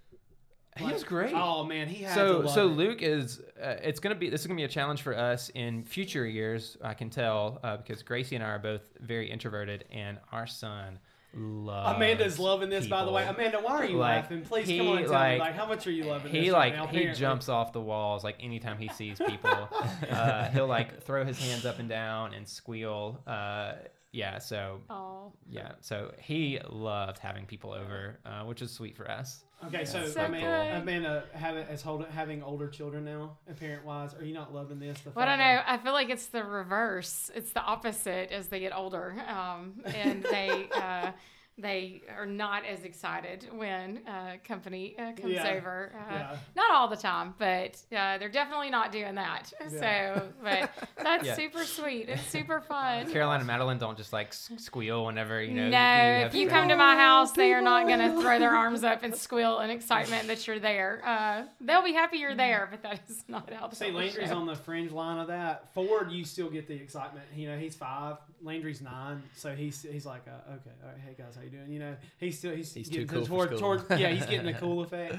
He 0.77 0.91
was 0.91 1.03
great. 1.03 1.33
Oh 1.33 1.63
man, 1.63 1.87
he 1.87 2.03
had 2.03 2.13
so 2.15 2.39
love 2.39 2.49
so 2.51 2.67
it. 2.67 2.71
Luke 2.71 3.01
is 3.01 3.41
uh, 3.61 3.75
it's 3.83 3.99
gonna 3.99 4.15
be 4.15 4.29
this 4.29 4.41
is 4.41 4.47
gonna 4.47 4.57
be 4.57 4.63
a 4.63 4.67
challenge 4.69 5.01
for 5.01 5.17
us 5.17 5.49
in 5.55 5.83
future 5.83 6.25
years 6.25 6.77
I 6.83 6.93
can 6.93 7.09
tell 7.09 7.59
uh, 7.63 7.77
because 7.77 8.03
Gracie 8.03 8.35
and 8.35 8.43
I 8.43 8.49
are 8.49 8.59
both 8.59 8.81
very 8.99 9.29
introverted 9.29 9.85
and 9.91 10.17
our 10.31 10.47
son 10.47 10.99
loves 11.33 11.95
Amanda's 11.95 12.39
loving 12.39 12.69
this, 12.69 12.87
by 12.87 13.05
the 13.05 13.11
way. 13.11 13.23
Amanda, 13.23 13.59
why 13.59 13.73
are 13.73 13.85
you 13.85 13.97
Like, 13.97 14.23
laughing? 14.23 14.41
Please 14.41 14.67
he, 14.67 14.77
come 14.79 14.87
on 14.87 14.97
and 14.99 15.05
tell 15.05 15.13
like- 15.13 15.33
me, 15.33 15.39
like, 15.39 15.55
how 15.55 15.65
much 15.67 15.85
are 15.85 15.91
you 15.91 16.03
loving 16.05 16.31
he 16.31 16.45
this 16.45 16.53
like 16.53 16.73
right 16.73 16.91
now? 16.93 16.99
he 16.99 17.11
jumps 17.13 17.47
off 17.49 17.73
the 17.73 17.81
walls 17.81 18.23
like 18.23 18.37
anytime 18.39 18.77
he 18.79 18.87
sees 18.89 19.19
people 19.19 19.69
uh, 20.09 20.49
he'll 20.49 20.65
like 20.67 21.03
throw 21.03 21.23
his 21.25 21.37
hands 21.37 21.65
up 21.65 21.79
and 21.79 21.89
down 21.89 22.33
and 22.33 22.47
squeal 22.47 23.21
uh, 23.27 23.73
yeah 24.13 24.39
so 24.39 24.79
Oh, 24.89 25.31
yeah 25.49 25.73
so 25.81 26.11
he 26.19 26.59
loved 26.69 27.19
having 27.19 27.45
people 27.45 27.71
over 27.73 28.17
uh, 28.25 28.43
which 28.45 28.61
is 28.63 28.71
sweet 28.71 28.95
for 28.95 29.09
us 29.11 29.43
Okay, 29.65 29.85
so, 29.85 30.05
So 30.05 30.23
Amanda, 30.25 30.69
good. 30.71 30.81
Amanda 30.81 31.23
having 31.33 31.63
as 31.63 31.81
hold, 31.81 32.05
having 32.07 32.43
older 32.43 32.67
children 32.67 33.05
now, 33.05 33.37
parent 33.59 33.83
wise, 33.83 34.13
are 34.13 34.23
you 34.23 34.33
not 34.33 34.53
loving 34.53 34.79
this? 34.79 34.99
The 35.01 35.09
well, 35.09 35.27
I 35.27 35.29
don't 35.29 35.39
know. 35.39 35.61
I 35.65 35.77
feel 35.77 35.93
like 35.93 36.09
it's 36.09 36.27
the 36.27 36.43
reverse. 36.43 37.31
It's 37.33 37.51
the 37.53 37.61
opposite 37.61 38.31
as 38.31 38.49
they 38.49 38.59
get 38.59 38.75
older, 38.75 39.15
um, 39.27 39.73
and 39.85 40.21
they 40.23 40.69
uh, 40.75 41.11
they 41.59 42.03
are 42.15 42.25
not 42.25 42.65
as 42.65 42.83
excited 42.83 43.47
when 43.51 44.01
uh, 44.07 44.33
company 44.47 44.95
uh, 44.99 45.13
comes 45.13 45.33
Yeah. 45.33 45.53
over. 45.57 45.91
Uh, 45.95 46.13
Yeah. 46.13 46.35
Not 46.55 46.71
all 46.71 46.87
the 46.87 46.95
time, 46.97 47.33
but 47.39 47.77
uh, 47.91 48.17
they're 48.19 48.29
definitely 48.29 48.69
not 48.69 48.91
doing 48.91 49.15
that. 49.15 49.51
Yeah. 49.71 50.13
So, 50.15 50.27
but 50.43 50.69
that's 51.03 51.25
Yeah. 51.25 51.35
super 51.35 51.63
sweet. 51.63 52.09
It's 52.09 52.21
super 52.27 52.61
fun. 52.61 53.11
Caroline 53.11 53.39
and 53.39 53.47
Madeline 53.47 53.79
don't 53.79 53.97
just 53.97 54.13
like 54.13 54.33
squeal 54.33 55.05
whenever 55.05 55.41
you 55.41 55.53
know 55.55 55.69
no, 55.69 55.77
have 55.77 56.27
if 56.27 56.35
you 56.35 56.47
friends. 56.47 56.59
come 56.61 56.69
to 56.69 56.75
my 56.75 56.95
house, 56.95 57.31
they 57.31 57.51
are 57.53 57.61
not 57.61 57.87
going 57.87 57.99
to 57.99 58.21
throw 58.21 58.37
their 58.39 58.55
arms 58.55 58.83
up 58.83 59.03
and 59.03 59.15
squeal 59.15 59.59
in 59.61 59.69
excitement 59.71 60.27
that 60.27 60.45
you're 60.47 60.59
there. 60.59 61.01
Uh, 61.05 61.43
they'll 61.61 61.83
be 61.83 61.93
happy 61.93 62.17
you're 62.17 62.35
there, 62.35 62.67
but 62.69 62.83
that 62.83 62.99
is 63.09 63.23
not 63.27 63.51
how. 63.51 63.69
See, 63.71 63.85
they'll 63.85 63.95
Landry's 63.95 64.29
show. 64.29 64.37
on 64.37 64.45
the 64.45 64.55
fringe 64.55 64.91
line 64.91 65.17
of 65.19 65.27
that. 65.27 65.73
Ford, 65.73 66.11
you 66.11 66.23
still 66.23 66.49
get 66.49 66.67
the 66.67 66.75
excitement. 66.75 67.25
You 67.35 67.49
know, 67.49 67.57
he's 67.57 67.75
five. 67.75 68.17
Landry's 68.43 68.81
nine, 68.81 69.23
so 69.35 69.55
he's 69.55 69.81
he's 69.81 70.05
like, 70.05 70.21
uh, 70.27 70.53
okay, 70.53 70.69
all 70.83 70.89
right, 70.89 70.97
hey 71.03 71.15
guys, 71.17 71.35
how 71.35 71.41
you 71.51 71.57
doing? 71.57 71.71
You 71.71 71.79
know, 71.79 71.95
he's 72.19 72.37
still 72.37 72.55
he's, 72.55 72.73
He's 72.73 72.89
getting 72.89 73.07
too 73.07 73.13
cool 73.15 73.23
to- 73.47 73.57
for 73.57 73.57
toward, 73.57 73.99
yeah, 73.99 74.09
he's 74.09 74.25
getting 74.25 74.45
the 74.45 74.53
cool 74.59 74.81
effect. 74.81 75.15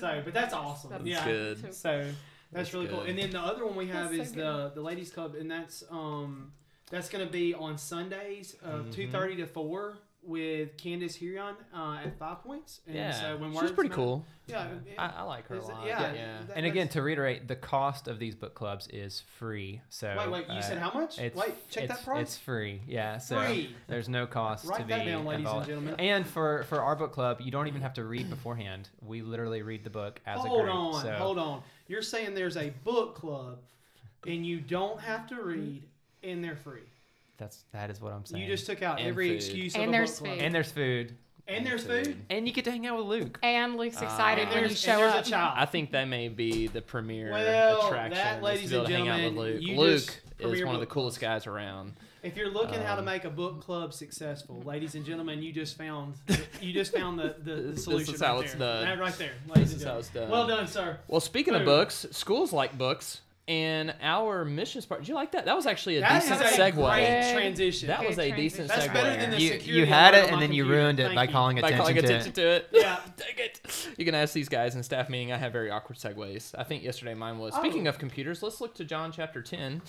So, 0.00 0.20
but 0.24 0.32
that's 0.34 0.54
awesome. 0.54 0.90
That's 0.90 1.04
yeah, 1.04 1.24
good. 1.24 1.60
so- 1.60 1.70
So 1.70 1.98
that's, 1.98 2.14
That's 2.52 2.74
really 2.74 2.88
cool. 2.88 3.00
And 3.02 3.18
then 3.18 3.30
the 3.30 3.40
other 3.40 3.64
one 3.66 3.74
we 3.76 3.86
have 3.88 4.10
That's 4.10 4.28
is 4.28 4.34
so 4.34 4.68
the 4.68 4.72
the 4.74 4.80
ladies 4.82 5.10
club, 5.10 5.34
and 5.34 5.50
that's 5.50 5.82
um 5.90 6.52
that's 6.90 7.08
gonna 7.08 7.26
be 7.26 7.54
on 7.54 7.78
Sundays 7.78 8.54
of 8.62 8.86
Mhm. 8.86 8.92
two 8.92 9.08
thirty 9.08 9.36
to 9.36 9.46
four 9.46 9.96
with 10.24 10.76
Candace 10.76 11.16
Hurion 11.16 11.54
uh, 11.74 11.98
at 12.04 12.16
Five 12.18 12.42
Points. 12.44 12.80
And 12.86 12.94
Yeah, 12.94 13.10
so 13.12 13.36
when 13.38 13.50
she's 13.52 13.72
pretty 13.72 13.88
matter- 13.90 13.94
cool. 14.02 14.24
Yeah, 14.46 14.66
I, 14.98 15.08
I 15.18 15.22
like 15.22 15.46
her 15.48 15.56
a 15.56 15.58
Is 15.58 15.68
it- 15.68 15.72
lot. 15.72 15.86
yeah, 15.86 16.12
yeah. 16.12 16.38
that- 16.46 16.56
And 16.56 16.64
again, 16.66 16.88
to 16.90 17.02
reiterate, 17.02 17.48
the 17.48 17.56
cost 17.56 18.06
of 18.06 18.18
these 18.18 18.34
book 18.34 18.54
clubs 18.54 18.86
is 18.92 19.22
free. 19.38 19.80
So 19.88 20.14
wait, 20.16 20.30
wait, 20.30 20.46
you 20.48 20.54
uh, 20.54 20.60
said 20.62 20.78
how 20.78 20.92
much? 20.92 21.18
It's, 21.18 21.36
Wait, 21.36 21.54
check 21.70 21.84
it's, 21.84 21.94
that 21.96 22.04
price. 22.04 22.22
It's 22.22 22.38
free. 22.38 22.82
Yeah. 22.86 23.18
So 23.18 23.40
Free. 23.40 23.74
there's 23.88 24.08
no 24.08 24.26
cost 24.26 24.64
to 24.64 24.70
Write 24.70 24.86
be 24.86 24.94
that 24.94 25.04
down, 25.04 25.24
ladies 25.24 25.48
and 25.48 25.66
gentlemen. 25.66 25.94
And 25.98 26.26
for 26.26 26.64
for 26.64 26.80
our 26.80 26.94
book 26.96 27.12
club, 27.12 27.40
you 27.40 27.50
don't 27.50 27.66
even 27.68 27.80
have 27.82 27.94
to 27.94 28.04
read 28.04 28.30
beforehand. 28.30 28.88
We 29.00 29.22
literally 29.22 29.62
read 29.62 29.82
the 29.84 29.90
book 29.90 30.20
as 30.26 30.38
hold 30.40 30.60
a 30.60 30.62
group. 30.64 30.72
Hold 30.74 30.94
on, 30.96 31.02
so 31.02 31.12
hold 31.14 31.38
on. 31.38 31.62
You're 31.88 32.02
saying 32.02 32.34
there's 32.34 32.56
a 32.56 32.70
book 32.84 33.14
club, 33.16 33.58
and 34.26 34.46
you 34.46 34.60
don't 34.60 35.00
have 35.00 35.26
to 35.28 35.42
read, 35.42 35.82
and 36.22 36.42
they're 36.44 36.56
free. 36.56 36.82
That's 37.42 37.64
that 37.72 37.90
is 37.90 38.00
what 38.00 38.12
I'm 38.12 38.24
saying. 38.24 38.42
You 38.42 38.48
just 38.48 38.66
took 38.66 38.82
out 38.82 38.98
And 38.98 39.08
every 39.08 39.28
food. 39.28 39.36
excuse 39.36 39.74
And 39.74 39.84
of 39.84 39.88
a 39.88 39.92
there's 39.92 40.10
book 40.18 40.18
club. 40.28 40.36
food. 40.38 40.44
and 40.44 40.54
there's 40.54 40.72
food, 40.72 41.16
And 41.48 41.66
there's 41.66 41.84
food. 41.84 42.16
and 42.30 42.46
you 42.46 42.52
get 42.54 42.64
to 42.66 42.70
hang 42.70 42.86
out 42.86 42.96
with 42.98 43.06
Luke. 43.06 43.38
And 43.42 43.76
Luke's 43.76 44.00
Uh, 44.00 44.04
excited 44.06 44.42
And 44.42 44.50
when 44.50 44.62
you 44.62 44.68
there's, 44.68 44.80
show 44.80 44.98
there's 44.98 45.14
up. 45.14 45.26
a 45.26 45.30
child. 45.30 45.54
I 45.56 45.66
think 45.66 45.90
that 45.92 46.04
may 46.06 46.28
be 46.28 46.68
the 46.68 46.80
premier 46.82 47.30
Well, 47.32 47.86
attraction. 47.86 48.14
that, 48.14 48.34
is 48.34 48.38
to 48.38 48.44
ladies 48.44 48.70
be 48.70 48.76
able 48.76 48.84
and 48.86 48.92
to 48.94 48.98
hang 48.98 49.08
out 49.08 49.14
with 49.16 49.24
gentlemen, 49.24 49.52
Luke. 49.54 49.62
you 49.62 49.76
Luke 49.76 49.92
just 49.94 50.08
is 50.10 50.16
premier 50.40 50.66
one 50.66 50.74
of 50.76 50.80
the 50.80 50.86
book 50.86 50.94
coolest 50.94 51.20
guys 51.20 51.46
around. 51.46 51.92
If 52.22 52.36
you're 52.36 52.50
looking 52.52 52.80
how 52.80 52.94
to 52.94 53.00
Um, 53.00 53.04
make 53.06 53.24
a 53.24 53.30
book 53.30 53.60
club 53.60 53.92
successful, 53.92 54.62
ladies 54.64 54.94
and 54.94 55.04
gentlemen, 55.04 55.42
you 55.42 55.52
just 55.52 55.76
found 55.76 56.14
you 56.60 56.72
just 56.72 56.92
found 56.94 57.18
the, 57.18 57.34
the, 57.42 57.54
the 57.56 57.62
This 57.72 57.82
solution. 57.84 58.14
is 58.14 58.20
how 58.20 58.36
right 58.36 58.44
it's 58.44 58.52
there. 58.54 58.60
done. 58.60 58.84
That 58.84 58.98
right 59.00 59.14
there, 59.18 59.32
ladies 59.48 59.72
This 59.72 59.72
and 59.72 59.80
is 59.80 59.82
how 59.82 59.88
gentlemen. 59.88 59.98
it's 59.98 60.08
done. 60.10 60.30
Well 60.30 60.46
done, 60.46 60.66
sir. 60.68 60.98
Well, 61.08 61.20
speaking 61.20 61.54
of 61.56 61.60
Boom. 61.62 61.66
books, 61.66 62.06
schools 62.12 62.52
like 62.52 62.78
books, 62.78 63.22
and 63.48 63.92
our 64.00 64.44
missions 64.44 64.86
part. 64.86 65.00
Did 65.00 65.08
you 65.08 65.14
like 65.14 65.32
that? 65.32 65.44
That 65.46 65.56
was 65.56 65.66
actually 65.66 65.96
a 65.96 66.00
That 66.00 66.22
is 66.22 66.28
decent 66.28 66.40
a 66.42 66.62
segue. 66.72 66.74
great 66.74 67.32
transition. 67.32 67.88
That 67.88 68.06
was 68.06 68.18
a 68.18 68.30
Good 68.30 68.36
decent 68.36 68.68
That's 68.68 68.86
segue. 68.86 68.92
better 68.92 69.20
than 69.20 69.30
the 69.32 69.40
You 69.40 69.48
security 69.54 69.80
you 69.80 69.86
had 69.86 70.14
alert 70.14 70.18
it 70.18 70.22
on 70.24 70.28
and 70.28 70.36
my 70.36 70.40
then 70.42 70.52
you 70.52 70.62
computer. 70.62 70.80
ruined 70.82 71.00
it 71.00 71.02
Thank 71.06 71.14
by 71.16 71.24
you. 71.24 71.30
calling 71.32 71.56
by 71.60 71.68
attention 71.68 71.78
calling 71.78 71.94
to 71.96 72.00
attention 72.04 72.28
it. 72.30 72.34
to 72.36 72.46
it. 72.48 72.68
Yeah. 72.72 73.00
Dang 73.16 73.26
it. 73.44 73.88
You 73.98 74.04
can 74.04 74.14
ask 74.14 74.32
these 74.32 74.48
guys 74.48 74.76
in 74.76 74.82
staff 74.84 75.08
meeting. 75.08 75.32
I 75.32 75.38
have 75.38 75.52
very 75.52 75.70
awkward 75.70 75.98
segues. 75.98 76.54
I 76.56 76.62
think 76.62 76.84
yesterday 76.84 77.14
mine 77.14 77.38
was. 77.38 77.52
Oh. 77.56 77.58
Speaking 77.60 77.88
of 77.88 77.98
computers, 77.98 78.42
let's 78.44 78.60
look 78.60 78.74
to 78.76 78.84
John 78.84 79.10
chapter 79.10 79.42
10. 79.42 79.82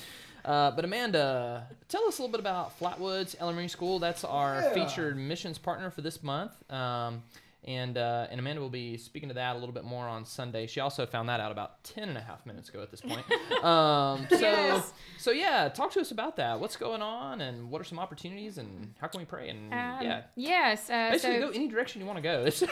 Uh, 0.46 0.72
but 0.72 0.84
Amanda, 0.84 1.68
tell 1.88 2.06
us 2.06 2.18
a 2.18 2.22
little 2.22 2.32
bit 2.32 2.42
about 2.42 2.78
Flatwoods 2.80 3.36
Elementary 3.40 3.70
School. 3.70 4.00
That's 4.00 4.24
our 4.26 4.56
Yeah. 4.62 4.74
featured 4.74 5.16
missions 5.16 5.58
partner 5.58 5.90
for 5.90 6.02
this 6.02 6.22
month. 6.24 6.52
Um, 6.72 7.24
And, 7.66 7.98
uh, 7.98 8.28
and 8.30 8.40
Amanda 8.40 8.62
will 8.62 8.70
be 8.70 8.98
speaking 8.98 9.30
to 9.30 9.36
that 9.36 9.56
a 9.56 9.60
little 9.60 9.74
bit 9.74 9.86
more 9.86 10.06
on 10.06 10.26
Sunday. 10.26 10.68
She 10.68 10.82
also 10.82 11.06
found 11.06 11.30
that 11.30 11.40
out 11.40 11.52
about 11.52 11.82
10 11.86 12.10
and 12.10 12.18
a 12.18 12.22
half 12.22 12.46
minutes 12.46 12.68
ago 12.68 12.82
at 12.82 12.92
this 12.92 13.00
point. 13.00 13.24
um, 13.64 14.28
so, 14.30 14.38
Yes. 14.40 14.94
so, 15.18 15.32
yeah, 15.32 15.70
talk 15.70 15.92
to 15.92 16.02
us 16.02 16.12
about 16.12 16.36
that. 16.36 16.60
What's 16.60 16.76
going 16.76 17.02
on 17.02 17.40
and 17.40 17.70
what 17.72 17.80
are 17.80 17.86
some 17.86 18.00
opportunities 18.00 18.58
and 18.58 18.94
how 19.00 19.08
can 19.08 19.20
we 19.20 19.26
pray? 19.26 19.48
And 19.50 19.74
Um, 19.74 19.98
yeah, 20.02 20.24
Yes. 20.36 20.90
Uh, 20.90 21.12
basically 21.12 21.40
so 21.40 21.48
go 21.48 21.54
any 21.54 21.68
direction 21.70 22.02
you 22.02 22.08
want 22.08 22.18
to 22.18 22.22
go. 22.24 22.44
It's, 22.54 22.64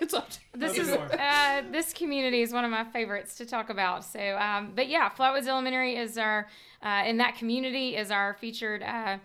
it's 0.00 0.14
up 0.14 0.30
to 0.30 0.38
you. 0.54 0.60
this 0.60 0.78
Open 0.78 1.04
is 1.10 1.20
uh, 1.20 1.62
this 1.70 1.92
community 1.92 2.40
is 2.40 2.52
one 2.52 2.64
of 2.64 2.70
my 2.70 2.84
favorites 2.84 3.34
to 3.36 3.44
talk 3.46 3.68
about. 3.68 4.04
So, 4.04 4.36
um, 4.38 4.72
but 4.74 4.88
yeah, 4.88 5.10
Flatwoods 5.10 5.46
Elementary 5.46 5.96
is 5.96 6.16
our 6.16 6.48
uh, 6.82 7.02
in 7.06 7.18
that 7.18 7.36
community 7.36 7.96
is 7.96 8.10
our 8.10 8.34
featured 8.34 8.82
uh, 8.82 9.18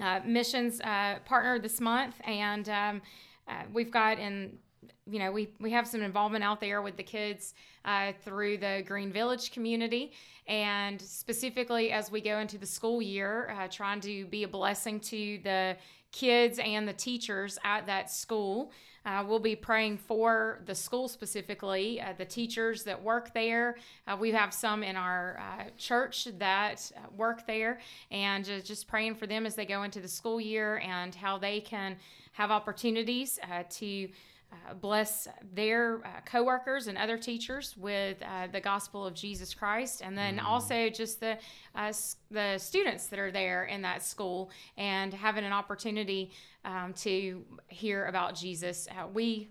uh, 0.00 0.20
missions 0.24 0.80
uh, 0.80 1.18
partner 1.26 1.58
this 1.58 1.80
month, 1.80 2.20
and 2.24 2.68
um, 2.68 3.02
uh, 3.50 3.64
we've 3.72 3.90
got 3.90 4.18
in 4.18 4.58
you 5.06 5.18
know 5.18 5.32
we 5.32 5.50
we 5.58 5.70
have 5.70 5.86
some 5.86 6.02
involvement 6.02 6.44
out 6.44 6.60
there 6.60 6.82
with 6.82 6.96
the 6.96 7.02
kids 7.02 7.54
uh, 7.84 8.12
through 8.22 8.58
the 8.58 8.82
Green 8.86 9.12
Village 9.12 9.50
community, 9.50 10.12
and 10.46 11.00
specifically 11.00 11.90
as 11.90 12.10
we 12.10 12.20
go 12.20 12.38
into 12.38 12.58
the 12.58 12.66
school 12.66 13.02
year, 13.02 13.54
uh, 13.58 13.68
trying 13.68 14.00
to 14.00 14.26
be 14.26 14.44
a 14.44 14.48
blessing 14.48 15.00
to 15.00 15.40
the 15.42 15.76
kids 16.12 16.58
and 16.58 16.86
the 16.86 16.92
teachers 16.92 17.58
at 17.64 17.86
that 17.86 18.10
school. 18.10 18.70
Uh, 19.06 19.24
we'll 19.26 19.38
be 19.38 19.56
praying 19.56 19.96
for 19.96 20.60
the 20.66 20.74
school 20.74 21.08
specifically, 21.08 22.00
uh, 22.00 22.12
the 22.18 22.24
teachers 22.24 22.84
that 22.84 23.02
work 23.02 23.32
there. 23.32 23.76
Uh, 24.06 24.16
we 24.18 24.30
have 24.30 24.52
some 24.52 24.82
in 24.82 24.94
our 24.94 25.40
uh, 25.40 25.64
church 25.78 26.28
that 26.38 26.92
uh, 26.96 27.00
work 27.16 27.46
there, 27.46 27.78
and 28.10 28.44
just, 28.44 28.86
praying 28.88 29.14
for 29.14 29.26
them 29.26 29.46
as 29.46 29.54
they 29.54 29.64
go 29.64 29.82
into 29.84 30.00
the 30.00 30.08
school 30.08 30.40
year 30.40 30.78
and 30.78 31.14
how 31.14 31.38
they 31.38 31.60
can 31.60 31.96
have 32.32 32.50
opportunities 32.50 33.38
uh, 33.50 33.62
to. 33.70 34.08
Uh, 34.52 34.74
bless 34.74 35.28
their 35.54 36.00
uh, 36.04 36.20
coworkers 36.24 36.88
and 36.88 36.98
other 36.98 37.16
teachers 37.16 37.76
with 37.76 38.20
uh, 38.22 38.48
the 38.48 38.60
gospel 38.60 39.06
of 39.06 39.14
Jesus 39.14 39.54
Christ, 39.54 40.02
and 40.04 40.18
then 40.18 40.40
also 40.40 40.88
just 40.88 41.20
the 41.20 41.38
uh, 41.76 41.88
s- 41.88 42.16
the 42.32 42.58
students 42.58 43.06
that 43.06 43.20
are 43.20 43.30
there 43.30 43.66
in 43.66 43.82
that 43.82 44.02
school 44.02 44.50
and 44.76 45.14
having 45.14 45.44
an 45.44 45.52
opportunity 45.52 46.32
um, 46.64 46.92
to 46.94 47.44
hear 47.68 48.06
about 48.06 48.34
Jesus. 48.34 48.88
Uh, 48.90 49.06
we 49.06 49.50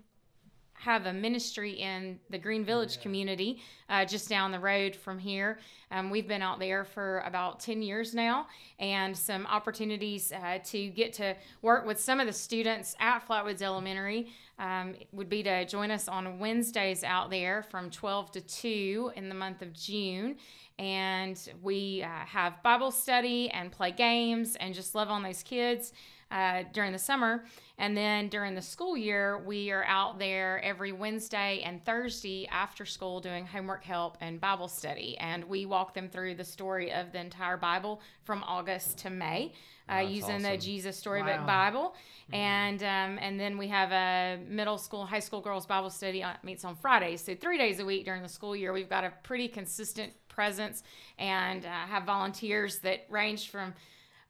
have 0.80 1.04
a 1.04 1.12
ministry 1.12 1.72
in 1.72 2.18
the 2.30 2.38
Green 2.38 2.64
Village 2.64 3.02
community 3.02 3.60
uh, 3.90 4.04
just 4.04 4.30
down 4.30 4.50
the 4.50 4.58
road 4.58 4.96
from 4.96 5.18
here. 5.18 5.58
Um, 5.90 6.08
we've 6.08 6.26
been 6.26 6.40
out 6.40 6.58
there 6.58 6.84
for 6.84 7.20
about 7.26 7.60
10 7.60 7.82
years 7.82 8.14
now, 8.14 8.46
and 8.78 9.14
some 9.14 9.46
opportunities 9.46 10.32
uh, 10.32 10.58
to 10.64 10.88
get 10.88 11.12
to 11.14 11.36
work 11.60 11.84
with 11.84 12.00
some 12.00 12.18
of 12.18 12.26
the 12.26 12.32
students 12.32 12.96
at 12.98 13.26
Flatwoods 13.28 13.60
Elementary 13.60 14.28
um, 14.60 14.94
would 15.12 15.28
be 15.28 15.42
to 15.42 15.64
join 15.64 15.90
us 15.90 16.06
on 16.06 16.38
Wednesdays 16.38 17.02
out 17.02 17.30
there 17.30 17.64
from 17.64 17.90
12 17.90 18.30
to 18.32 18.40
2 18.42 19.12
in 19.16 19.28
the 19.28 19.34
month 19.34 19.62
of 19.62 19.72
June. 19.72 20.36
And 20.78 21.36
we 21.62 22.02
uh, 22.02 22.08
have 22.08 22.62
Bible 22.62 22.90
study 22.90 23.50
and 23.50 23.72
play 23.72 23.90
games 23.90 24.56
and 24.56 24.74
just 24.74 24.94
love 24.94 25.08
on 25.08 25.22
those 25.22 25.42
kids 25.42 25.92
uh, 26.30 26.64
during 26.72 26.92
the 26.92 26.98
summer. 26.98 27.44
And 27.78 27.96
then 27.96 28.28
during 28.28 28.54
the 28.54 28.62
school 28.62 28.96
year, 28.96 29.38
we 29.38 29.70
are 29.70 29.84
out 29.84 30.18
there 30.18 30.62
every 30.62 30.92
Wednesday 30.92 31.62
and 31.64 31.84
Thursday 31.84 32.46
after 32.50 32.84
school 32.84 33.20
doing 33.20 33.46
homework 33.46 33.84
help 33.84 34.18
and 34.20 34.40
Bible 34.40 34.68
study. 34.68 35.16
And 35.18 35.44
we 35.44 35.64
walk 35.66 35.94
them 35.94 36.08
through 36.08 36.34
the 36.34 36.44
story 36.44 36.92
of 36.92 37.12
the 37.12 37.20
entire 37.20 37.56
Bible 37.56 38.02
from 38.24 38.44
August 38.44 38.98
to 38.98 39.10
May 39.10 39.52
uh, 39.88 40.02
That's 40.02 40.10
using 40.10 40.42
the. 40.42 40.56
Jesus 40.56 40.96
Storybook 40.96 41.38
Wow. 41.40 41.46
Bible. 41.46 41.94
And 42.32 42.80
um, 42.82 43.18
and 43.20 43.40
then 43.40 43.58
we 43.58 43.66
have 43.68 43.90
a 43.90 44.38
middle 44.46 44.78
school, 44.78 45.04
high 45.04 45.18
school 45.18 45.40
girls 45.40 45.66
Bible 45.66 45.90
study 45.90 46.22
on, 46.22 46.36
meets 46.44 46.64
on 46.64 46.76
Fridays. 46.76 47.22
So 47.22 47.34
three 47.34 47.58
days 47.58 47.80
a 47.80 47.84
week 47.84 48.04
during 48.04 48.22
the 48.22 48.28
school 48.28 48.54
year, 48.54 48.72
we've 48.72 48.88
got 48.88 49.02
a 49.04 49.12
pretty 49.24 49.48
consistent 49.48 50.12
presence 50.28 50.84
and 51.18 51.64
uh, 51.64 51.68
have 51.68 52.04
volunteers 52.04 52.78
that 52.80 53.06
range 53.08 53.50
from 53.50 53.74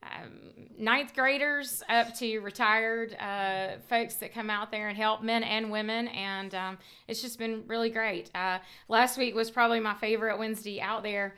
um, 0.03 0.31
ninth 0.79 1.15
graders 1.15 1.83
up 1.89 2.15
to 2.17 2.39
retired 2.39 3.15
uh, 3.21 3.79
folks 3.89 4.15
that 4.17 4.33
come 4.33 4.49
out 4.49 4.71
there 4.71 4.89
and 4.89 4.97
help 4.97 5.23
men 5.23 5.43
and 5.43 5.71
women. 5.71 6.09
And 6.09 6.55
um, 6.55 6.79
it's 7.07 7.21
just 7.21 7.39
been 7.39 7.65
really 7.67 7.91
great. 7.91 8.31
Uh, 8.35 8.59
last 8.89 9.19
week 9.19 9.35
was 9.35 9.51
probably 9.51 9.81
my 9.81 9.95
favorite 9.95 10.39
wednesday 10.39 10.81
out 10.81 11.03
there. 11.03 11.35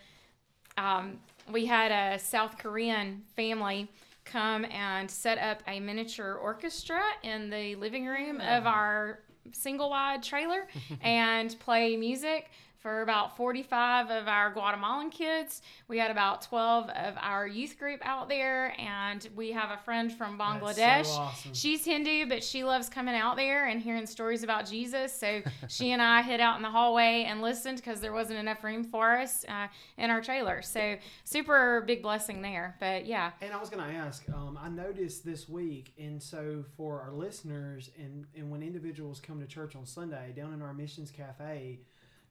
Um, 0.78 1.18
we 1.50 1.66
had 1.66 1.90
a 1.90 2.18
south 2.18 2.56
korean 2.56 3.22
family 3.34 3.88
come 4.24 4.64
and 4.66 5.10
set 5.10 5.38
up 5.38 5.62
a 5.66 5.80
miniature 5.80 6.34
orchestra 6.34 7.02
in 7.24 7.50
the 7.50 7.74
living 7.74 8.06
room 8.06 8.40
of 8.40 8.66
our 8.66 9.18
single 9.50 9.90
wide 9.90 10.22
trailer 10.22 10.68
and 11.02 11.58
play 11.58 11.96
music 11.96 12.48
for 12.82 13.02
about 13.02 13.36
45 13.36 14.10
of 14.10 14.26
our 14.26 14.50
Guatemalan 14.50 15.10
kids. 15.10 15.62
We 15.86 15.98
had 15.98 16.10
about 16.10 16.42
12 16.42 16.90
of 16.90 17.14
our 17.20 17.46
youth 17.46 17.78
group 17.78 18.00
out 18.02 18.28
there, 18.28 18.74
and 18.78 19.26
we 19.36 19.52
have 19.52 19.70
a 19.70 19.78
friend 19.84 20.12
from 20.12 20.36
Bangladesh. 20.36 21.06
So 21.06 21.12
awesome. 21.12 21.54
She's 21.54 21.84
Hindu, 21.84 22.26
but 22.26 22.42
she 22.42 22.64
loves 22.64 22.88
coming 22.88 23.14
out 23.14 23.36
there 23.36 23.68
and 23.68 23.80
hearing 23.80 24.06
stories 24.06 24.42
about 24.42 24.68
Jesus. 24.68 25.12
So 25.12 25.42
she 25.68 25.92
and 25.92 26.02
I 26.02 26.22
hid 26.22 26.40
out 26.40 26.56
in 26.56 26.62
the 26.62 26.70
hallway 26.70 27.24
and 27.28 27.40
listened 27.40 27.76
because 27.76 28.00
there 28.00 28.12
wasn't 28.12 28.40
enough 28.40 28.64
room 28.64 28.82
for 28.82 29.16
us 29.16 29.44
uh, 29.48 29.68
in 29.96 30.10
our 30.10 30.20
trailer. 30.20 30.60
So 30.60 30.96
super 31.24 31.84
big 31.86 32.02
blessing 32.02 32.42
there. 32.42 32.76
But 32.80 33.06
yeah, 33.06 33.30
And 33.40 33.52
I 33.52 33.58
was 33.58 33.70
going 33.70 33.84
to 33.88 33.94
ask, 33.94 34.28
um, 34.30 34.58
I 34.60 34.68
noticed 34.68 35.24
this 35.24 35.48
week, 35.48 35.92
and 35.98 36.20
so 36.20 36.64
for 36.76 37.00
our 37.00 37.12
listeners, 37.12 37.90
and, 37.96 38.26
and 38.36 38.50
when 38.50 38.62
individuals 38.62 39.20
come 39.20 39.38
to 39.40 39.46
church 39.46 39.76
on 39.76 39.86
Sunday 39.86 40.32
down 40.34 40.52
in 40.52 40.62
our 40.62 40.74
missions 40.74 41.12
cafe, 41.12 41.78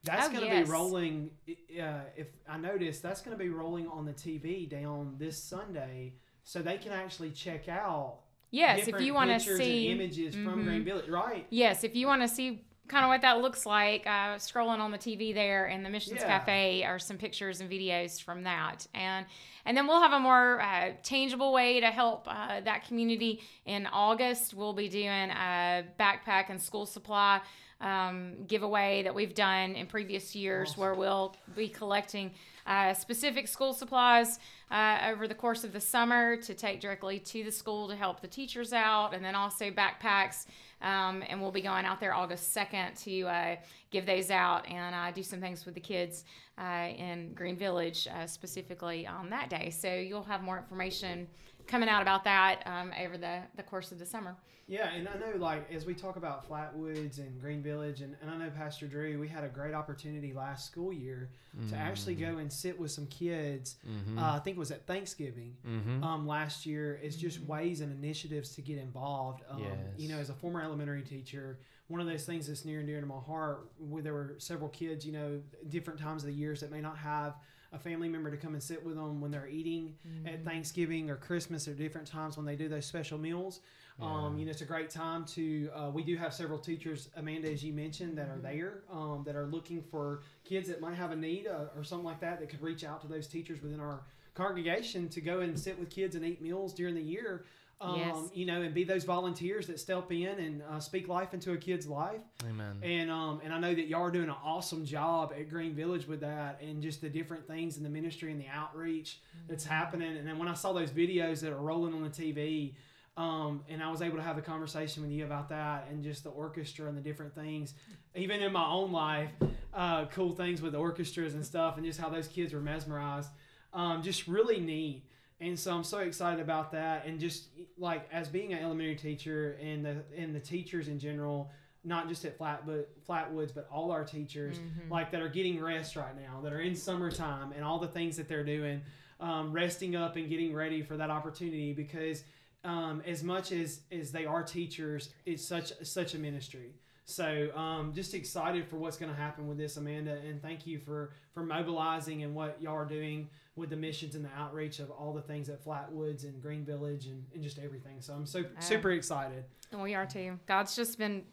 that's 0.04 0.26
Oh, 0.26 0.30
going 0.30 0.40
to 0.42 0.46
yes. 0.46 0.66
be 0.66 0.72
rolling. 0.72 1.30
Uh, 1.48 2.00
if 2.16 2.28
I 2.48 2.56
notice, 2.58 3.00
that's 3.00 3.20
going 3.22 3.36
to 3.36 3.42
be 3.42 3.50
rolling 3.50 3.86
on 3.88 4.04
the 4.04 4.12
TV 4.12 4.68
down 4.68 5.16
this 5.18 5.36
Sunday, 5.42 6.14
so 6.44 6.60
they 6.60 6.78
can 6.78 6.92
actually 6.92 7.30
check 7.30 7.68
out. 7.68 8.18
yes, 8.50 8.86
if 8.86 9.00
you 9.00 9.14
want 9.14 9.30
to 9.30 9.40
see 9.40 9.88
images 9.88 10.34
from 10.34 10.62
Mhm. 10.62 10.64
Green 10.64 10.84
Village, 10.84 11.08
right? 11.08 11.46
Yes, 11.50 11.84
if 11.84 11.94
you 11.96 12.06
want 12.06 12.20
to 12.22 12.28
see 12.28 12.64
kind 12.88 13.02
of 13.04 13.08
what 13.08 13.22
that 13.22 13.40
looks 13.40 13.64
like, 13.64 14.06
uh, 14.06 14.36
scrolling 14.36 14.78
on 14.80 14.90
the 14.90 14.98
TV 14.98 15.32
there 15.32 15.68
in 15.68 15.82
the 15.82 15.88
Missions 15.88 16.20
Yeah. 16.20 16.26
Cafe 16.40 16.84
are 16.84 16.98
some 16.98 17.16
pictures 17.16 17.60
and 17.62 17.70
videos 17.70 18.20
from 18.22 18.42
that, 18.42 18.86
and 18.92 19.24
and 19.64 19.76
then 19.76 19.86
we'll 19.86 20.02
have 20.02 20.12
a 20.12 20.18
more 20.20 20.60
uh, 20.60 20.90
tangible 21.04 21.52
way 21.52 21.80
to 21.80 21.86
help 21.86 22.26
uh, 22.28 22.60
that 22.60 22.84
community 22.86 23.40
in 23.64 23.86
August. 23.86 24.52
We'll 24.52 24.72
be 24.74 24.88
doing 24.88 25.30
a 25.30 25.84
backpack 25.98 26.50
and 26.50 26.60
school 26.60 26.84
supply. 26.84 27.40
Um, 27.82 28.44
giveaway 28.46 29.02
that 29.02 29.12
we've 29.14 29.34
done 29.34 29.74
in 29.74 29.88
previous 29.88 30.36
years, 30.36 30.70
Awesome. 30.70 30.80
where 30.80 30.94
we'll 30.94 31.34
be 31.56 31.68
collecting 31.68 32.30
uh, 32.64 32.94
specific 32.94 33.48
school 33.48 33.72
supplies 33.72 34.38
uh, 34.70 35.08
over 35.10 35.26
the 35.26 35.34
course 35.34 35.64
of 35.64 35.72
the 35.72 35.80
summer 35.80 36.36
to 36.36 36.54
take 36.54 36.80
directly 36.80 37.18
to 37.18 37.42
the 37.42 37.50
school 37.50 37.88
to 37.88 37.96
help 37.96 38.20
the 38.20 38.28
teachers 38.28 38.72
out, 38.72 39.14
and 39.14 39.24
then 39.24 39.34
also 39.34 39.70
backpacks. 39.70 40.46
Um, 40.80 41.24
and 41.28 41.40
we'll 41.40 41.50
be 41.50 41.60
going 41.60 41.84
out 41.84 41.98
there 41.98 42.14
August 42.14 42.56
2nd 42.56 43.02
to 43.04 43.22
uh, 43.22 43.56
give 43.90 44.06
those 44.06 44.30
out 44.30 44.68
and 44.68 44.94
uh, 44.94 45.10
do 45.10 45.22
some 45.22 45.40
things 45.40 45.64
with 45.66 45.74
the 45.74 45.80
kids 45.80 46.24
uh, 46.58 46.88
in 46.96 47.32
Green 47.34 47.56
Village 47.56 48.08
uh, 48.08 48.26
specifically 48.26 49.06
on 49.06 49.30
that 49.30 49.50
day. 49.50 49.70
So 49.70 49.92
you'll 49.92 50.22
have 50.24 50.42
more 50.42 50.58
information 50.58 51.26
coming 51.72 51.88
out 51.88 52.02
about 52.02 52.22
that 52.22 52.62
um, 52.66 52.92
over 53.02 53.16
the, 53.16 53.38
the 53.56 53.62
course 53.62 53.92
of 53.92 53.98
the 53.98 54.04
summer. 54.04 54.36
Yeah, 54.68 54.90
and 54.90 55.08
I 55.08 55.14
know, 55.14 55.38
like, 55.38 55.72
as 55.72 55.86
we 55.86 55.94
talk 55.94 56.16
about 56.16 56.48
Flatwoods 56.48 57.18
and 57.18 57.40
Green 57.40 57.62
Village, 57.62 58.00
and, 58.00 58.14
and 58.20 58.30
I 58.30 58.36
know 58.36 58.50
Pastor 58.50 58.86
Drew, 58.86 59.18
we 59.18 59.26
had 59.26 59.42
a 59.42 59.48
great 59.48 59.74
opportunity 59.74 60.32
last 60.32 60.66
school 60.66 60.92
year 60.92 61.30
to 61.70 61.76
actually 61.76 62.14
go 62.14 62.38
and 62.38 62.50
sit 62.50 62.78
with 62.78 62.90
some 62.90 63.06
kids. 63.06 63.76
Mm-hmm. 63.86 64.18
Uh, 64.18 64.36
I 64.36 64.38
think 64.38 64.56
it 64.56 64.60
was 64.60 64.70
at 64.70 64.86
Thanksgiving 64.86 65.56
mm-hmm. 65.66 66.04
um, 66.04 66.26
last 66.26 66.64
year. 66.64 67.00
It's 67.02 67.16
just 67.16 67.40
ways 67.40 67.80
and 67.80 67.92
initiatives 67.92 68.54
to 68.54 68.62
get 68.62 68.78
involved. 68.78 69.42
Um, 69.50 69.62
You 69.98 70.08
know, 70.10 70.18
as 70.18 70.30
a 70.30 70.34
former 70.34 70.62
elementary 70.62 71.02
teacher, 71.02 71.58
one 71.88 72.00
of 72.00 72.06
those 72.06 72.24
things 72.24 72.46
that's 72.46 72.64
near 72.64 72.78
and 72.78 72.86
dear 72.86 73.00
to 73.00 73.06
my 73.06 73.18
heart, 73.18 73.68
where 73.78 74.02
there 74.02 74.14
were 74.14 74.36
several 74.38 74.70
kids, 74.70 75.04
you 75.04 75.12
know, 75.12 75.40
different 75.68 76.00
times 76.00 76.22
of 76.22 76.28
the 76.28 76.34
years 76.34 76.60
that 76.60 76.70
may 76.70 76.80
not 76.80 76.96
have 76.96 77.34
a 77.72 77.78
family 77.78 78.08
member 78.08 78.30
to 78.30 78.36
come 78.36 78.54
and 78.54 78.62
sit 78.62 78.84
with 78.84 78.96
them 78.96 79.20
when 79.20 79.30
they're 79.30 79.48
eating 79.48 79.94
at 80.26 80.44
Thanksgiving 80.44 81.10
or 81.10 81.16
Christmas 81.16 81.66
or 81.66 81.74
different 81.74 82.06
times 82.06 82.36
when 82.36 82.46
they 82.46 82.56
do 82.56 82.68
those 82.68 82.86
special 82.86 83.18
meals. 83.18 83.60
Um, 84.00 84.38
you 84.38 84.44
know, 84.44 84.50
it's 84.50 84.62
a 84.62 84.66
great 84.66 84.90
time 84.90 85.24
to. 85.26 85.70
Uh, 85.74 85.90
we 85.92 86.02
do 86.02 86.16
have 86.16 86.34
several 86.34 86.58
teachers, 86.58 87.08
Amanda, 87.16 87.50
as 87.50 87.62
you 87.62 87.72
mentioned, 87.72 88.18
that 88.18 88.28
are 88.28 88.38
there 88.38 88.82
um, 88.90 89.22
that 89.26 89.36
are 89.36 89.46
looking 89.46 89.82
for 89.82 90.22
kids 90.44 90.68
that 90.68 90.80
might 90.80 90.94
have 90.94 91.12
a 91.12 91.16
need 91.16 91.46
uh, 91.46 91.66
or 91.76 91.84
something 91.84 92.04
like 92.04 92.20
that 92.20 92.40
that 92.40 92.48
could 92.48 92.62
reach 92.62 92.84
out 92.84 93.00
to 93.02 93.06
those 93.06 93.26
teachers 93.26 93.62
within 93.62 93.80
our 93.80 94.00
congregation 94.34 95.08
to 95.10 95.20
go 95.20 95.40
and 95.40 95.58
sit 95.58 95.78
with 95.78 95.90
kids 95.90 96.16
and 96.16 96.24
eat 96.24 96.40
meals 96.40 96.72
during 96.72 96.94
the 96.94 97.02
year. 97.02 97.44
Um, 97.82 97.98
Yes. 97.98 98.16
You 98.32 98.46
know, 98.46 98.62
and 98.62 98.72
be 98.72 98.84
those 98.84 99.04
volunteers 99.04 99.66
that 99.66 99.80
step 99.80 100.10
in 100.12 100.38
and 100.38 100.62
uh, 100.70 100.78
speak 100.78 101.08
life 101.08 101.34
into 101.34 101.52
a 101.52 101.56
kid's 101.56 101.86
life. 101.86 102.20
Amen. 102.48 102.78
And 102.82 103.10
um, 103.10 103.40
and 103.42 103.52
I 103.52 103.58
know 103.58 103.74
that 103.74 103.86
y'all 103.88 104.02
are 104.02 104.10
doing 104.10 104.28
an 104.28 104.36
awesome 104.44 104.84
job 104.86 105.32
at 105.38 105.50
Green 105.50 105.74
Village 105.74 106.06
with 106.06 106.20
that, 106.20 106.60
and 106.62 106.80
just 106.82 107.00
the 107.00 107.08
different 107.08 107.46
things 107.46 107.76
in 107.76 107.82
the 107.82 107.90
ministry 107.90 108.30
and 108.30 108.40
the 108.40 108.48
outreach 108.48 109.20
that's 109.48 109.64
happening. 109.64 110.16
And 110.16 110.26
then 110.26 110.38
when 110.38 110.48
I 110.48 110.54
saw 110.54 110.72
those 110.72 110.90
videos 110.90 111.40
that 111.40 111.52
are 111.52 111.60
rolling 111.60 111.92
on 111.94 112.02
the 112.02 112.08
TV, 112.10 112.74
Um, 113.14 113.62
and 113.68 113.82
I 113.82 113.90
was 113.90 114.00
able 114.00 114.16
to 114.16 114.22
have 114.22 114.38
a 114.38 114.42
conversation 114.42 115.02
with 115.02 115.12
you 115.12 115.26
about 115.26 115.50
that 115.50 115.88
and 115.90 116.02
just 116.02 116.24
the 116.24 116.30
orchestra 116.30 116.88
and 116.88 116.96
the 116.96 117.02
different 117.02 117.34
things, 117.34 117.74
even 118.14 118.40
in 118.40 118.52
my 118.54 118.64
own 118.66 118.90
life, 118.90 119.28
uh, 119.74 120.06
cool 120.06 120.34
things 120.34 120.62
with 120.62 120.74
orchestras 120.74 121.34
and 121.34 121.44
stuff, 121.44 121.76
and 121.76 121.84
just 121.84 122.00
how 122.00 122.08
those 122.08 122.26
kids 122.26 122.54
were 122.54 122.60
mesmerized. 122.62 123.28
Um, 123.74 124.02
just 124.02 124.26
really 124.28 124.60
neat. 124.60 125.04
And 125.42 125.58
so 125.58 125.74
I'm 125.74 125.82
so 125.82 125.98
excited 125.98 126.40
about 126.40 126.70
that, 126.70 127.04
and 127.04 127.18
just 127.18 127.48
like 127.76 128.08
as 128.12 128.28
being 128.28 128.52
an 128.52 128.60
elementary 128.60 128.94
teacher 128.94 129.58
and 129.60 129.84
the 129.84 130.04
and 130.16 130.32
the 130.32 130.40
teachers 130.40 130.86
in 130.86 131.00
general, 131.00 131.50
not 131.82 132.08
just 132.08 132.24
at 132.24 132.38
Flat 132.38 132.64
but 132.64 132.90
Flatwoods, 133.04 133.52
but 133.52 133.68
all 133.70 133.90
our 133.90 134.04
teachers 134.04 134.58
like 134.88 135.10
that 135.10 135.20
are 135.20 135.28
getting 135.28 135.60
rest 135.60 135.96
right 135.96 136.14
now, 136.16 136.40
that 136.42 136.52
are 136.52 136.60
in 136.60 136.76
summertime, 136.76 137.50
and 137.56 137.64
all 137.64 137.80
the 137.80 137.88
things 137.88 138.16
that 138.18 138.28
they're 138.28 138.44
doing, 138.44 138.82
um, 139.18 139.52
resting 139.52 139.96
up 139.96 140.14
and 140.14 140.28
getting 140.28 140.54
ready 140.54 140.80
for 140.80 140.96
that 140.96 141.10
opportunity 141.10 141.72
because 141.72 142.22
um, 142.62 143.02
as 143.04 143.24
much 143.24 143.50
as 143.50 143.80
as 143.90 144.12
they 144.12 144.24
are 144.24 144.44
teachers, 144.44 145.10
it's 145.26 145.44
such 145.44 145.72
such 145.82 146.14
a 146.14 146.18
ministry. 146.18 146.74
So 147.04 147.48
um, 147.56 147.92
just 147.92 148.14
excited 148.14 148.68
for 148.68 148.76
what's 148.76 148.96
going 148.96 149.10
to 149.10 149.18
happen 149.18 149.48
with 149.48 149.58
this, 149.58 149.76
Amanda, 149.76 150.18
and 150.24 150.40
thank 150.40 150.68
you 150.68 150.78
for 150.78 151.10
for 151.34 151.42
mobilizing 151.42 152.22
and 152.22 152.32
what 152.32 152.62
y'all 152.62 152.76
are 152.76 152.84
doing 152.84 153.28
with 153.56 153.70
the 153.70 153.76
missions 153.76 154.14
and 154.14 154.24
the 154.24 154.32
outreach 154.36 154.78
of 154.78 154.90
all 154.90 155.12
the 155.12 155.20
things 155.22 155.48
at 155.48 155.64
Flatwoods 155.64 156.24
and 156.24 156.40
Green 156.40 156.64
Village 156.64 157.06
and, 157.06 157.24
and 157.34 157.42
just 157.42 157.58
everything. 157.58 158.00
So 158.00 158.14
I'm 158.14 158.26
so 158.26 158.44
super 158.60 158.92
excited. 158.92 159.44
And 159.70 159.82
we 159.82 159.94
are 159.94 160.06
too. 160.06 160.38
God's 160.46 160.74
just 160.74 160.98
been 160.98 161.24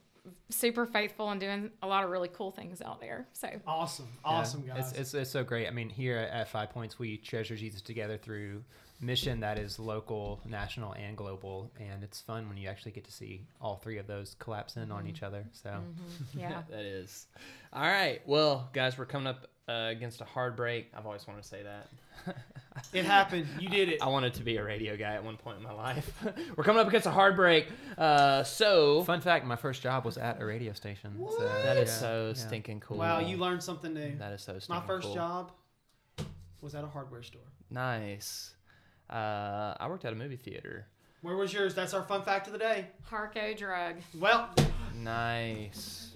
super 0.50 0.86
faithful 0.86 1.30
and 1.30 1.40
doing 1.40 1.72
a 1.82 1.88
lot 1.88 2.04
of 2.04 2.10
really 2.10 2.28
cool 2.28 2.52
things 2.52 2.82
out 2.82 3.00
there. 3.00 3.28
So 3.34 3.50
Awesome, 3.66 4.08
Yeah, 4.24 4.32
awesome 4.32 4.66
guys. 4.66 4.92
It's, 4.92 5.00
it's, 5.00 5.14
it's 5.14 5.32
so 5.32 5.44
great. 5.44 5.68
I 5.68 5.72
mean, 5.72 5.90
here 5.90 6.18
at, 6.18 6.30
at 6.30 6.50
Five 6.50 6.72
Points, 6.72 7.00
we 7.00 7.18
treasure 7.18 7.56
Jesus 7.56 7.82
together 7.82 8.18
through 8.18 8.64
mission 9.02 9.40
that 9.40 9.58
is 9.58 9.80
local, 9.80 10.42
national, 10.46 10.94
and 10.94 11.16
global. 11.16 11.72
And 11.80 12.04
it's 12.04 12.20
fun 12.20 12.48
when 12.48 12.58
you 12.58 12.68
actually 12.68 12.92
get 12.92 13.06
to 13.06 13.12
see 13.12 13.46
all 13.62 13.78
three 13.78 13.98
of 13.98 14.08
those 14.08 14.36
collapse 14.40 14.76
in 14.76 14.92
on 14.92 15.00
mm-hmm. 15.00 15.10
each 15.10 15.24
other. 15.24 15.46
So 15.52 15.70
mm-hmm. 15.70 16.40
yeah. 16.40 16.64
that 16.70 16.82
is. 16.82 17.28
All 17.74 17.82
right. 17.82 18.22
Well, 18.26 18.70
guys, 18.74 18.98
we're 18.98 19.06
coming 19.06 19.28
up 19.28 19.48
uh, 19.70 19.90
against 19.90 20.22
a 20.22 20.26
hard 20.26 20.56
break. 20.56 20.92
I've 20.98 21.06
always 21.06 21.28
wanted 21.28 21.44
to 21.44 21.48
say 21.48 21.62
that. 21.64 22.36
it 22.94 23.06
happened. 23.06 23.48
You 23.60 23.70
did 23.70 23.90
it. 23.90 24.02
I 24.02 24.08
wanted 24.08 24.34
to 24.36 24.44
be 24.44 24.58
a 24.58 24.64
radio 24.64 24.98
guy 24.98 25.14
at 25.14 25.24
one 25.24 25.38
point 25.38 25.58
in 25.58 25.64
my 25.64 25.72
life. 25.72 26.12
we're 26.56 26.64
coming 26.64 26.82
up 26.82 26.88
against 26.88 27.06
a 27.06 27.12
hard 27.12 27.36
break. 27.36 27.68
Uh, 27.98 28.44
so 28.44 29.04
fun 29.04 29.22
fact: 29.22 29.46
my 29.46 29.56
first 29.56 29.82
job 29.82 30.06
was 30.06 30.18
at 30.18 30.42
a 30.42 30.46
radio 30.46 30.74
station. 30.74 31.12
So, 31.38 31.44
that 31.64 31.78
is 31.78 31.90
yeah, 31.90 31.96
so 31.96 32.28
yeah. 32.28 32.34
stinking 32.34 32.80
cool. 32.80 32.98
Wow, 32.98 33.20
you 33.20 33.38
learned 33.38 33.62
something 33.62 33.94
new. 33.94 34.16
That 34.18 34.34
is 34.34 34.42
so 34.42 34.58
stinking 34.60 34.76
My 34.76 34.88
first 34.88 35.06
cool. 35.06 35.16
job 35.16 35.52
was 36.62 36.74
at 36.76 36.84
a 36.84 36.88
hardware 36.88 37.24
store. 37.24 37.42
Nice. 37.70 38.56
Uh, 39.10 39.76
I 39.80 39.88
worked 39.88 40.06
at 40.06 40.14
a 40.14 40.16
movie 40.16 40.38
theater. 40.38 40.88
Where 41.22 41.36
was 41.36 41.54
yours? 41.54 41.76
That's 41.76 41.94
our 41.94 42.04
fun 42.04 42.24
fact 42.24 42.48
of 42.48 42.54
the 42.54 42.60
day. 42.60 42.88
Harco 43.10 43.56
drug. 43.58 43.96
Well, 44.18 44.50
Nice. 44.96 46.12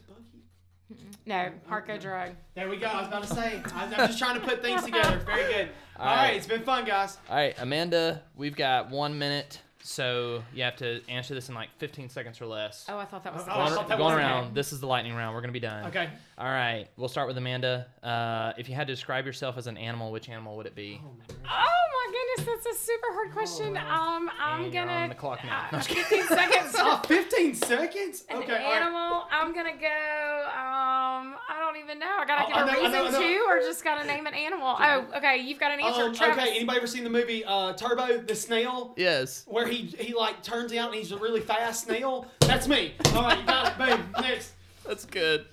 No, 1.25 1.49
Harco 1.69 1.97
drug. 1.99 2.31
there 2.55 2.67
we 2.69 2.77
go. 2.77 2.87
I 2.87 2.99
was 2.99 3.07
about 3.07 3.23
to 3.23 3.33
say. 3.33 3.61
I- 3.73 3.83
I'm 3.85 3.91
just 3.91 4.19
trying 4.19 4.39
to 4.39 4.45
put 4.45 4.61
things 4.61 4.83
together. 4.85 5.17
Very 5.25 5.51
good. 5.53 5.69
All 5.97 6.07
All 6.07 6.15
right, 6.15 6.23
right. 6.29 6.35
it's 6.35 6.47
been 6.47 6.63
fun, 6.63 6.85
guys. 6.85 7.17
All 7.29 7.35
right, 7.35 7.55
Amanda, 7.59 8.21
we've 8.35 8.55
got 8.55 8.89
one 8.89 9.17
minute, 9.17 9.61
so 9.83 10.43
you 10.53 10.63
have 10.63 10.75
to 10.77 11.01
answer 11.07 11.33
this 11.33 11.49
in 11.49 11.55
like 11.55 11.69
15 11.77 12.09
seconds 12.09 12.41
or 12.41 12.45
less. 12.47 12.85
Oh, 12.89 12.97
I 12.97 13.05
thought 13.05 13.23
that 13.23 13.33
was. 13.33 13.43
Oh, 13.43 13.45
the 13.45 13.51
I 13.51 13.55
going 13.65 13.73
thought 13.75 13.87
that 13.89 13.97
going 13.97 14.15
was- 14.15 14.23
around. 14.23 14.55
This 14.55 14.73
is 14.73 14.79
the 14.79 14.87
lightning 14.87 15.15
round. 15.15 15.33
We're 15.35 15.41
gonna 15.41 15.53
be 15.53 15.59
done. 15.59 15.85
Okay. 15.87 16.09
All 16.37 16.45
right. 16.47 16.87
We'll 16.97 17.09
start 17.09 17.27
with 17.27 17.37
Amanda. 17.37 17.85
Uh, 18.01 18.53
if 18.57 18.67
you 18.67 18.73
had 18.75 18.87
to 18.87 18.93
describe 18.93 19.25
yourself 19.25 19.57
as 19.57 19.67
an 19.67 19.77
animal, 19.77 20.11
which 20.11 20.29
animal 20.29 20.57
would 20.57 20.65
it 20.65 20.75
be? 20.75 20.99
Oh, 21.03 21.07
my 21.07 21.25
goodness. 21.27 21.47
Oh 21.47 22.05
my 22.07 22.11
goodness, 22.45 22.63
that's 22.65 22.75
a 22.75 22.79
super 22.85 23.07
hard 23.11 23.31
question. 23.31 23.77
Um, 23.77 24.29
I'm 24.39 24.63
And 24.65 24.73
you're 24.73 24.83
gonna 24.85 24.97
on 24.97 25.09
the 25.09 25.15
clock 25.15 25.43
now. 25.43 25.59
uh, 25.59 25.71
No, 25.71 25.77
I'm 25.77 25.83
just 25.83 25.89
15 26.09 26.23
seconds. 26.27 26.75
Oh, 26.77 27.01
15 27.07 27.55
seconds? 27.55 28.23
An 28.29 28.37
Okay. 28.37 28.51
all 28.51 28.57
right. 28.71 28.81
animal. 28.81 29.25
I'm 29.31 29.53
gonna 29.53 29.77
go. 29.77 30.47
Um, 30.49 31.35
I 31.47 31.57
don't 31.59 31.77
even 31.77 31.99
know. 31.99 32.17
I 32.19 32.25
gotta 32.25 32.45
Oh, 32.45 32.47
give 32.47 32.57
I 32.57 32.61
a 32.61 32.65
know, 32.65 32.71
I 32.71 32.75
reason 32.75 32.91
know, 32.91 33.05
I 33.07 33.11
know. 33.11 33.19
to, 33.21 33.39
or 33.47 33.59
just 33.61 33.83
gotta 33.83 34.05
name 34.05 34.25
an 34.27 34.33
animal. 34.33 34.75
Oh, 34.79 35.05
okay. 35.17 35.37
You've 35.37 35.59
got 35.59 35.71
an 35.71 35.79
answer. 35.79 36.03
Um, 36.03 36.13
Travis. 36.15 36.43
okay, 36.43 36.55
anybody 36.55 36.77
ever 36.77 36.87
seen 36.87 37.03
the 37.03 37.09
movie 37.09 37.45
uh, 37.45 37.73
Turbo, 37.73 38.17
the 38.19 38.35
snail? 38.35 38.93
Yes. 38.97 39.43
Where 39.47 39.67
he 39.67 39.85
he 39.99 40.13
like 40.13 40.41
turns 40.43 40.73
out 40.73 40.87
and 40.89 40.95
he's 40.95 41.11
a 41.11 41.17
really 41.17 41.41
fast 41.41 41.85
snail? 41.85 42.27
That's 42.41 42.67
me. 42.67 42.93
All 43.13 43.23
right, 43.23 43.39
you 43.39 43.45
got 43.45 43.67
it. 43.67 43.77
Boom. 43.77 44.11
Next. 44.21 44.53
That's 44.85 45.05
good. 45.05 45.45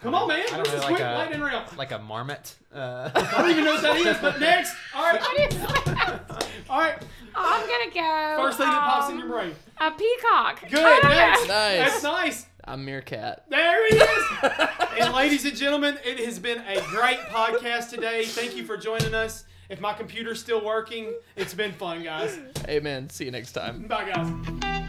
Come 0.00 0.14
on, 0.14 0.28
man. 0.28 0.44
I 0.52 0.56
don't 0.56 0.64
This 0.64 0.74
is 0.74 0.80
quick, 0.84 1.00
like 1.00 1.00
a- 1.00 1.14
lightning 1.18 1.40
round. 1.40 1.76
like 1.76 1.92
a 1.92 1.98
marmot. 1.98 2.54
Uh, 2.72 3.10
I 3.14 3.42
don't 3.42 3.50
even 3.50 3.64
know 3.64 3.72
what 3.72 3.82
that 3.82 3.96
is, 3.96 4.16
but 4.18 4.40
next. 4.40 4.74
All 4.94 5.02
right. 5.02 5.20
What 5.20 5.40
is 5.40 5.58
that? 5.58 6.46
All 6.70 6.80
right. 6.80 7.02
I'm 7.34 7.60
gonna 7.60 7.94
go. 7.94 8.42
First 8.42 8.58
thing 8.58 8.66
that 8.66 8.80
pops 8.80 9.08
in 9.10 9.14
um, 9.14 9.18
your 9.20 9.28
brain. 9.28 9.54
A 9.78 9.90
peacock. 9.90 10.60
Good. 10.70 11.02
Next. 11.04 11.42
know. 11.42 11.54
Nice. 11.54 11.90
That's 11.90 12.02
nice. 12.02 12.46
I'm 12.64 12.84
Meerkat. 12.84 13.44
There 13.48 13.88
he 13.88 13.96
is. 13.96 14.24
and 15.00 15.14
ladies 15.14 15.44
and 15.44 15.56
gentlemen, 15.56 15.98
it 16.04 16.18
has 16.20 16.38
been 16.38 16.58
a 16.58 16.80
great 16.82 17.18
podcast 17.30 17.90
today. 17.90 18.24
Thank 18.24 18.56
you 18.56 18.64
for 18.64 18.76
joining 18.76 19.14
us. 19.14 19.44
If 19.70 19.80
my 19.80 19.94
computer's 19.94 20.40
still 20.40 20.64
working, 20.64 21.14
it's 21.36 21.54
been 21.54 21.72
fun, 21.72 22.02
guys. 22.02 22.38
Amen. 22.66 23.08
See 23.10 23.24
you 23.24 23.30
next 23.30 23.52
time. 23.52 23.86
Bye, 23.86 24.10
guys. 24.10 24.84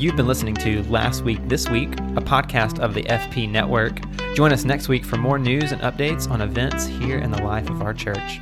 You've 0.00 0.16
been 0.16 0.26
listening 0.26 0.54
to 0.54 0.82
Last 0.84 1.24
Week 1.24 1.46
This 1.46 1.68
Week, 1.68 1.92
a 1.92 2.22
podcast 2.22 2.78
of 2.78 2.94
the 2.94 3.02
FP 3.02 3.46
Network. 3.50 4.00
Join 4.34 4.50
us 4.50 4.64
next 4.64 4.88
week 4.88 5.04
for 5.04 5.18
more 5.18 5.38
news 5.38 5.72
and 5.72 5.82
updates 5.82 6.26
on 6.30 6.40
events 6.40 6.86
here 6.86 7.18
in 7.18 7.30
the 7.30 7.42
life 7.42 7.68
of 7.68 7.82
our 7.82 7.92
church. 7.92 8.40